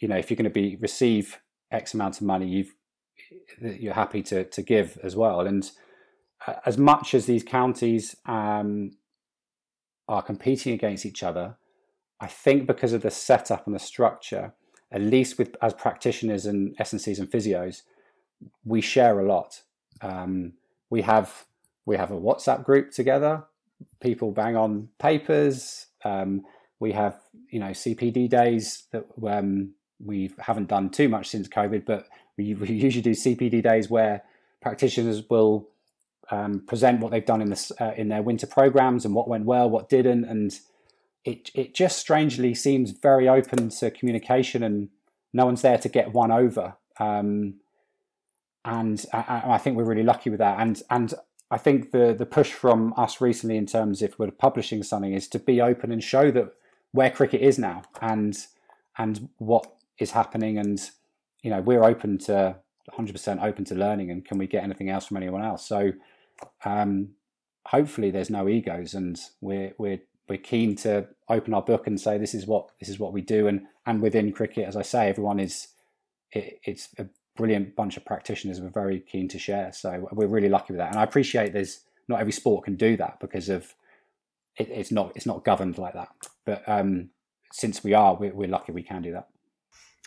[0.00, 1.38] you know, if you're going to be receive
[1.70, 2.74] X amount of money, you've
[3.60, 5.40] you're happy to to give as well.
[5.40, 5.70] And
[6.46, 8.92] uh, as much as these counties um,
[10.08, 11.56] are competing against each other,
[12.20, 14.54] I think because of the setup and the structure,
[14.92, 17.82] at least with as practitioners and SNCs and physios,
[18.64, 19.62] we share a lot.
[20.00, 20.52] Um,
[20.90, 21.44] we have
[21.86, 23.44] we have a WhatsApp group together.
[24.00, 25.86] People bang on papers.
[26.04, 26.44] Um,
[26.80, 27.18] we have
[27.50, 29.72] you know CPD days that um,
[30.04, 34.22] we haven't done too much since COVID, but we, we usually do CPD days where
[34.60, 35.68] practitioners will
[36.30, 39.44] um, present what they've done in this uh, in their winter programs and what went
[39.44, 40.58] well, what didn't, and
[41.24, 44.88] it it just strangely seems very open to communication, and
[45.32, 46.76] no one's there to get one over.
[47.00, 47.54] Um,
[48.68, 50.60] and I, I, think we're really lucky with that.
[50.60, 51.14] And and
[51.50, 55.26] I think the the push from us recently in terms if we're publishing something is
[55.28, 56.52] to be open and show that
[56.92, 58.36] where cricket is now and
[58.98, 60.58] and what is happening.
[60.58, 60.78] And
[61.42, 62.56] you know we're open to
[62.92, 65.66] 100% open to learning and can we get anything else from anyone else?
[65.66, 65.92] So
[66.64, 67.10] um,
[67.66, 72.18] hopefully there's no egos and we're we're we're keen to open our book and say
[72.18, 73.46] this is what this is what we do.
[73.46, 75.68] And and within cricket as i say everyone is
[76.30, 77.06] it, it's a
[77.38, 80.90] brilliant bunch of practitioners we're very keen to share so we're really lucky with that.
[80.90, 83.74] And i appreciate there's not every sport can do that because of
[84.58, 86.08] it, it's not it's not governed like that.
[86.44, 87.10] But um,
[87.52, 89.28] since we are we're, we're lucky we can do that.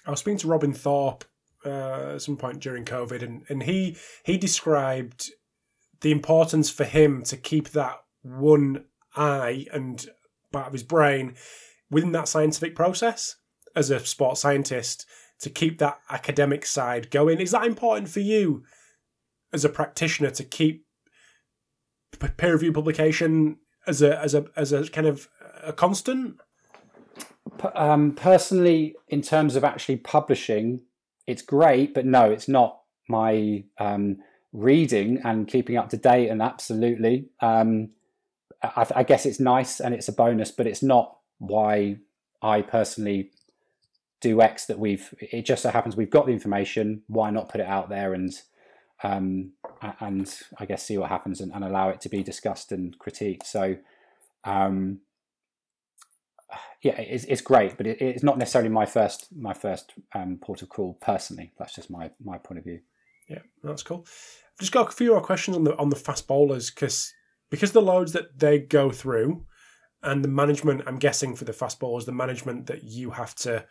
[0.06, 1.26] I was speaking to Robin Thorpe
[1.66, 5.32] uh, at some point during COVID, and, and he he described
[6.02, 10.06] the importance for him to keep that one eye and
[10.52, 11.36] part of his brain
[11.90, 13.36] within that scientific process
[13.76, 15.06] as a sports scientist
[15.42, 17.40] to keep that academic side going.
[17.40, 18.64] Is that important for you
[19.52, 20.86] as a practitioner to keep
[22.38, 25.28] peer review publication as a as a as a kind of
[25.64, 26.40] a constant?
[27.76, 30.82] Um, personally, in terms of actually publishing,
[31.28, 34.18] it's great, but no, it's not my um,
[34.54, 36.30] reading and keeping up to date.
[36.30, 37.90] And absolutely, um,
[38.64, 41.98] I, I, guess it's nice and it's a bonus, but it's not why
[42.42, 43.32] I personally
[44.22, 44.66] do X.
[44.66, 45.14] That we've.
[45.20, 47.04] It just so happens we've got the information.
[47.08, 48.34] Why not put it out there and
[49.04, 49.54] um,
[50.00, 53.46] and I guess see what happens and, and, allow it to be discussed and critiqued.
[53.46, 53.78] So.
[54.44, 55.00] Um,
[56.82, 60.64] yeah, it's, it's great, but it, it's not necessarily my first my first um, port
[60.64, 61.54] of call personally.
[61.58, 62.80] That's just my my point of view.
[63.30, 64.04] Yeah, that's cool.
[64.08, 67.14] I've just got a few more questions on the on the fast bowlers because
[67.52, 69.46] because the loads that they go through
[70.04, 70.84] and the management.
[70.88, 73.66] I'm guessing for the fast bowlers, the management that you have to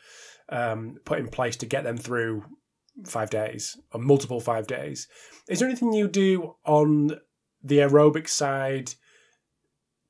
[0.50, 2.44] um, put in place to get them through
[3.04, 5.08] five days or multiple five days.
[5.48, 7.18] Is there anything you do on
[7.62, 8.94] the aerobic side?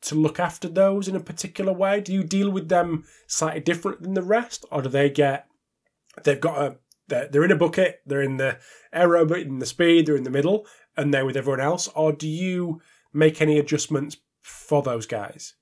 [0.02, 2.00] to look after those in a particular way?
[2.00, 5.46] Do you deal with them slightly different than the rest, or do they get
[6.24, 6.76] they've got a
[7.08, 8.58] they're, they're in a bucket, they're in the
[8.94, 10.66] aerobic, in the speed, they're in the middle,
[10.96, 12.80] and they're with everyone else, or do you
[13.12, 15.54] make any adjustments for those guys?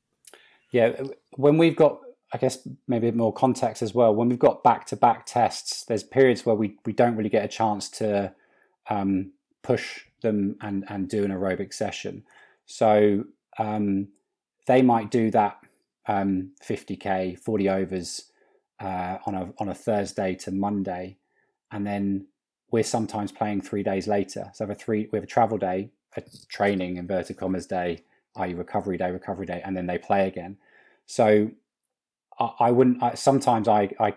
[0.71, 1.01] Yeah,
[1.33, 2.01] when we've got,
[2.33, 4.15] I guess maybe more context as well.
[4.15, 7.45] When we've got back to back tests, there's periods where we we don't really get
[7.45, 8.35] a chance to
[8.91, 12.25] um, push them and and do an aerobic session.
[12.67, 13.25] So
[13.59, 14.09] um,
[14.67, 15.59] they might do that
[16.07, 18.31] um, 50k, 40 overs
[18.81, 21.17] uh, on a on a Thursday to Monday,
[21.73, 22.27] and then
[22.71, 24.51] we're sometimes playing three days later.
[24.53, 28.05] So we have a three we have a travel day, a training inverted commas day,
[28.37, 30.59] i.e., recovery day, recovery day, and then they play again.
[31.07, 31.51] So
[32.39, 33.03] I, I wouldn't.
[33.03, 34.15] I, sometimes I, I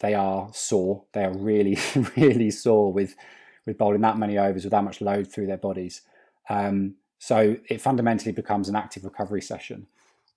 [0.00, 1.04] they are sore.
[1.12, 1.78] They are really,
[2.16, 3.14] really sore with
[3.64, 6.02] with bowling that many overs with that much load through their bodies.
[6.50, 9.86] Um, so it fundamentally becomes an active recovery session.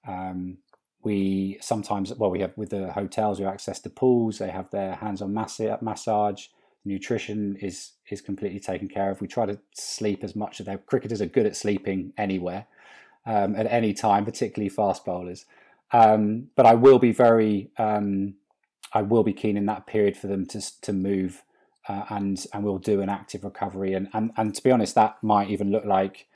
[0.07, 0.59] Um,
[1.03, 4.37] we sometimes, well, we have with the hotels, we have access to pools.
[4.37, 6.47] They have their hands-on massage.
[6.83, 9.21] Nutrition is is completely taken care of.
[9.21, 12.67] We try to sleep as much as their cricketers are good at sleeping anywhere,
[13.25, 15.45] um, at any time, particularly fast bowlers.
[15.91, 18.35] Um, but I will be very, um,
[18.93, 21.43] I will be keen in that period for them to to move,
[21.87, 23.93] uh, and and we'll do an active recovery.
[23.93, 26.27] And and and to be honest, that might even look like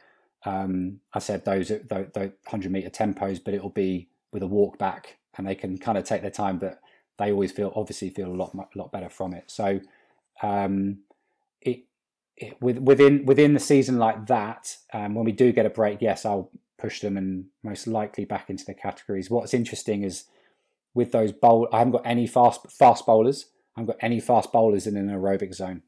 [0.45, 5.18] um, I said those the, hundred meter tempos, but it'll be with a walk back,
[5.38, 6.80] and they can kind of take their time, but
[7.18, 9.45] they always feel obviously feel a lot lot better from it.
[9.47, 9.82] So
[10.41, 11.00] um,
[11.62, 11.84] it,
[12.38, 16.02] it with, within within the season like that, um, when we do get a break,
[16.02, 19.30] yes, I'll push them and most likely back into the categories.
[19.30, 20.25] What's interesting is
[20.93, 23.45] with those bowl, I haven't got any fast fast bowlers.
[23.75, 25.84] I haven't got any fast bowlers in an aerobic zone.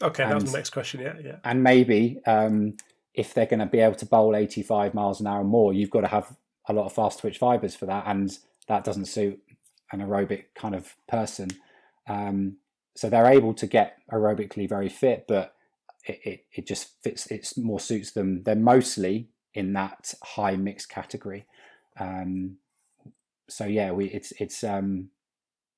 [0.00, 1.00] Okay, and, that was the next question.
[1.00, 1.36] Yeah, yeah.
[1.44, 2.74] And maybe um,
[3.14, 6.02] if they're going to be able to bowl 85 miles an hour more, you've got
[6.02, 6.36] to have
[6.68, 8.30] a lot of fast twitch fibers for that, and
[8.68, 9.40] that doesn't suit
[9.92, 11.50] an aerobic kind of person.
[12.06, 12.58] Um,
[12.94, 15.54] so they're able to get aerobically very fit, but
[16.04, 17.26] it, it, it just fits.
[17.26, 18.42] It more suits them.
[18.44, 19.28] They're mostly
[19.58, 21.46] in that high mix category.
[21.98, 22.58] Um,
[23.48, 25.10] so yeah, we it's it's um,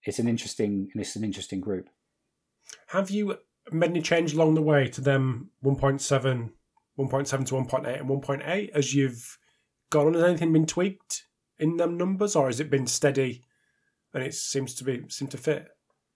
[0.05, 1.89] it's an interesting it's an interesting group.
[2.89, 3.39] Have you
[3.73, 6.51] made any change along the way to them 1.7
[6.99, 9.39] 1.7 to 1.8 and 1.8 as you've
[9.89, 10.15] gone on?
[10.15, 11.25] Has anything been tweaked
[11.59, 13.43] in them numbers, or has it been steady
[14.13, 15.69] and it seems to be seem to fit?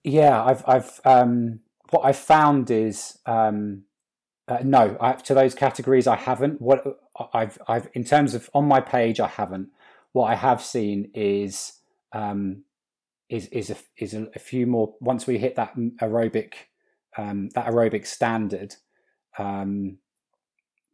[0.02, 1.60] Yeah, I've I've um,
[1.90, 3.84] what I've found is um,
[4.48, 6.60] uh, no I, to those categories I haven't.
[6.60, 6.84] What
[7.32, 9.68] I've I've in terms of on my page I haven't.
[10.12, 11.80] What I have seen is
[12.12, 12.64] um,
[13.28, 14.94] is is a, is a, a few more.
[15.00, 16.54] Once we hit that aerobic
[17.16, 18.76] um, that aerobic standard,
[19.38, 19.98] um,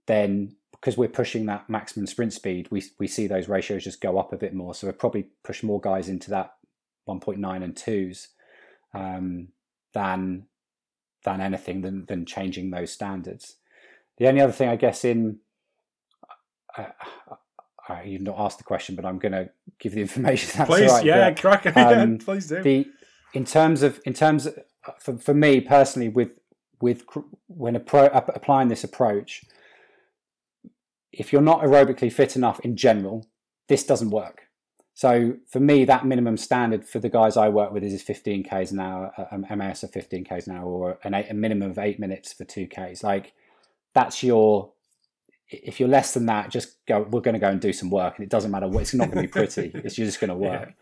[0.07, 4.18] then because we're pushing that maximum sprint speed, we we see those ratios just go
[4.18, 4.75] up a bit more.
[4.75, 6.55] So we probably push more guys into that
[7.09, 8.29] 1.9 and twos
[8.95, 9.49] um,
[9.93, 10.47] than
[11.25, 13.57] than anything than than changing those standards.
[14.18, 15.39] The only other thing, I guess, in
[16.81, 17.35] uh,
[17.89, 20.51] uh, you've not asked the question, but I'm going to give the information.
[20.57, 21.05] That's please, right.
[21.05, 21.76] yeah, crack it.
[21.76, 22.62] Um, please do.
[22.62, 22.87] The
[23.33, 24.59] in terms of in terms of,
[25.01, 26.39] for for me personally with
[26.81, 27.05] with
[27.47, 29.45] when appro- applying this approach
[31.12, 33.26] if you're not aerobically fit enough in general,
[33.68, 34.43] this doesn't work.
[34.95, 38.70] So for me, that minimum standard for the guys I work with is 15 k's
[38.70, 41.78] an hour, um, MAS of 15 k's an hour, or an eight, a minimum of
[41.78, 43.03] eight minutes for two k's.
[43.03, 43.33] Like
[43.95, 44.72] that's your.
[45.51, 47.03] If you're less than that, just go.
[47.03, 48.82] We're going to go and do some work, and it doesn't matter what.
[48.82, 49.72] It's not going to be pretty.
[49.74, 50.74] it's just going to work.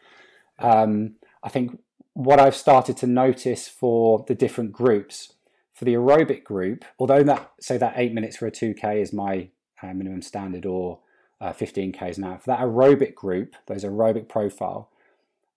[0.60, 0.82] Yeah.
[0.82, 1.78] Um, I think
[2.14, 5.34] what I've started to notice for the different groups,
[5.72, 9.48] for the aerobic group, although that say that eight minutes for a 2k is my
[9.82, 10.98] uh, minimum standard or
[11.40, 12.38] uh, 15 k's an hour.
[12.38, 14.90] For that aerobic group, those aerobic profile,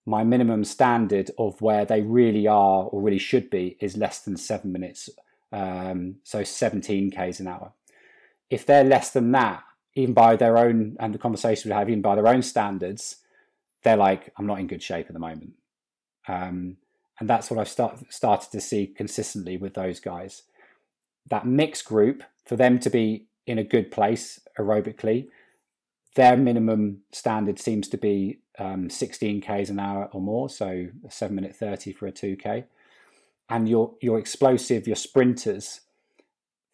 [0.05, 4.37] my minimum standard of where they really are or really should be is less than
[4.37, 5.09] seven minutes,
[5.51, 7.73] um, so 17 k's an hour.
[8.51, 9.63] If they're less than that,
[9.95, 13.17] even by their own and the conversation we have, even by their own standards,
[13.83, 15.53] they're like, I'm not in good shape at the moment.
[16.27, 16.77] Um,
[17.19, 20.43] and that's what I've start, started to see consistently with those guys.
[21.29, 25.27] That mixed group, for them to be in a good place aerobically.
[26.15, 31.11] Their minimum standard seems to be um, 16 k's an hour or more, so a
[31.11, 32.65] seven minute 30 for a 2k.
[33.49, 35.81] And your your explosive, your sprinters,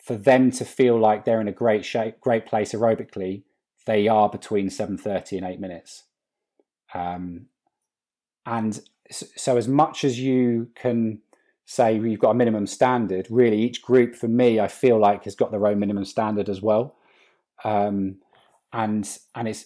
[0.08, 3.44] for them to feel like they're in a great shape, great place aerobically,
[3.86, 6.06] they are between 7:30 and eight minutes.
[6.94, 7.48] Um,
[8.46, 8.80] and
[9.12, 11.20] so, as much as you can
[11.66, 15.36] say you've got a minimum standard, really each group for me, I feel like has
[15.36, 16.96] got their own minimum standard as well.
[17.66, 18.20] Um,
[18.72, 19.06] and
[19.36, 19.66] and it's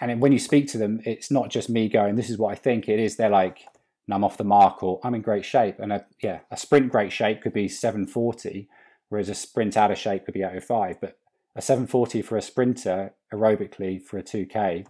[0.00, 2.54] and when you speak to them, it's not just me going, "This is what I
[2.54, 3.66] think." It is they're like,
[4.08, 7.10] "I'm off the mark," or "I'm in great shape." And a, yeah, a sprint great
[7.10, 8.68] shape could be 740,
[9.14, 11.00] whereas a sprint out of shape could be 805.
[11.00, 11.16] But
[11.54, 14.86] a 740 for a sprinter aerobically for a 2k.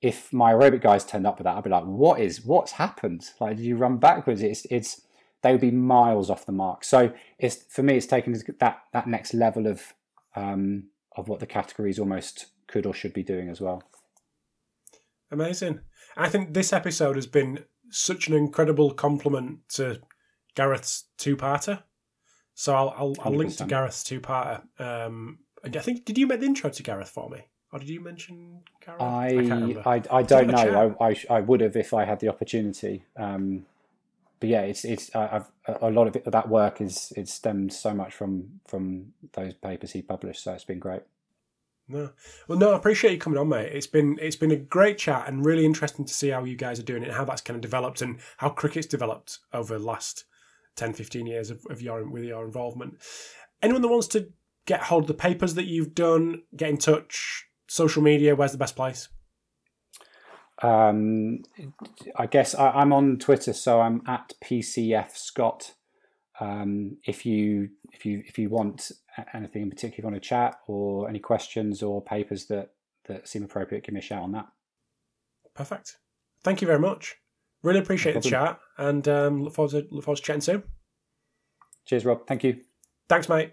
[0.00, 3.28] If my aerobic guys turned up with that, I'd be like, "What is what's happened?
[3.40, 5.02] Like, did you run backwards?" It's it's
[5.42, 6.84] they would be miles off the mark.
[6.84, 9.94] So it's for me, it's taken that that next level of
[10.36, 10.84] um,
[11.16, 13.82] of what the categories almost could or should be doing as well.
[15.32, 15.80] Amazing.
[16.16, 20.00] I think this episode has been such an incredible compliment to
[20.54, 21.82] Gareth's two-parter.
[22.58, 24.62] So I'll I'll, I'll link to Gareth's two-parter.
[24.80, 27.42] Um, and I think did you make the intro to Gareth for me?
[27.70, 29.02] Or did you mention Gareth?
[29.02, 30.02] I can't I.
[30.10, 30.96] I, don't know.
[30.98, 33.04] I, I, I would have if I had the opportunity.
[33.14, 33.66] Um,
[34.40, 37.92] but yeah, it's it's I've a lot of it, that work is it stemmed so
[37.92, 40.42] much from from those papers he published.
[40.42, 41.02] So it's been great.
[41.88, 42.10] No,
[42.48, 43.70] well, no, I appreciate you coming on, mate.
[43.72, 46.78] It's been it's been a great chat and really interesting to see how you guys
[46.78, 49.84] are doing it, and how that's kind of developed, and how cricket's developed over the
[49.84, 50.24] last
[50.76, 52.98] 10, 15 years of, of your with your involvement.
[53.62, 54.28] Anyone that wants to
[54.66, 58.36] get hold of the papers that you've done, get in touch, social media.
[58.36, 59.08] Where's the best place?
[60.62, 61.40] Um,
[62.16, 65.74] I guess I, I'm on Twitter, so I'm at PCF Scott.
[66.40, 68.92] Um, if you if you if you want
[69.34, 72.72] anything in particular, you want to chat or any questions or papers that
[73.06, 74.46] that seem appropriate, give me a shout on that.
[75.54, 75.96] Perfect.
[76.42, 77.16] Thank you very much.
[77.62, 80.62] Really appreciate the chat, and um, look forward to look forward to chatting soon.
[81.86, 82.26] Cheers, Rob.
[82.26, 82.60] Thank you.
[83.08, 83.52] Thanks, mate.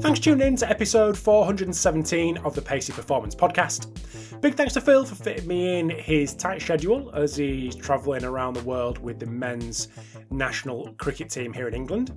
[0.00, 4.40] Thanks for tuning in to episode 417 of the Pacey Performance Podcast.
[4.40, 8.54] Big thanks to Phil for fitting me in his tight schedule as he's travelling around
[8.54, 9.88] the world with the men's
[10.30, 12.12] national cricket team here in England.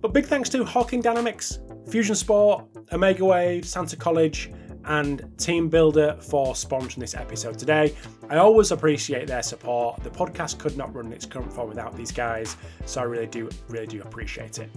[0.00, 4.50] But big thanks to Hawkin Dynamics, Fusion Sport, Omega Wave, Setanta College,
[4.86, 7.94] and TeamBuildr for sponsoring this episode today.
[8.30, 10.02] I always appreciate their support.
[10.02, 13.26] The podcast could not run in its current form without these guys, so I really
[13.26, 14.70] do, really do appreciate it.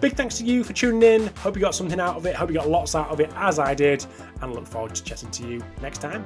[0.00, 1.26] Big thanks to you for tuning in.
[1.38, 2.34] Hope you got something out of it.
[2.34, 4.04] Hope you got lots out of it, as I did,
[4.42, 6.24] and look forward to chatting to you next time.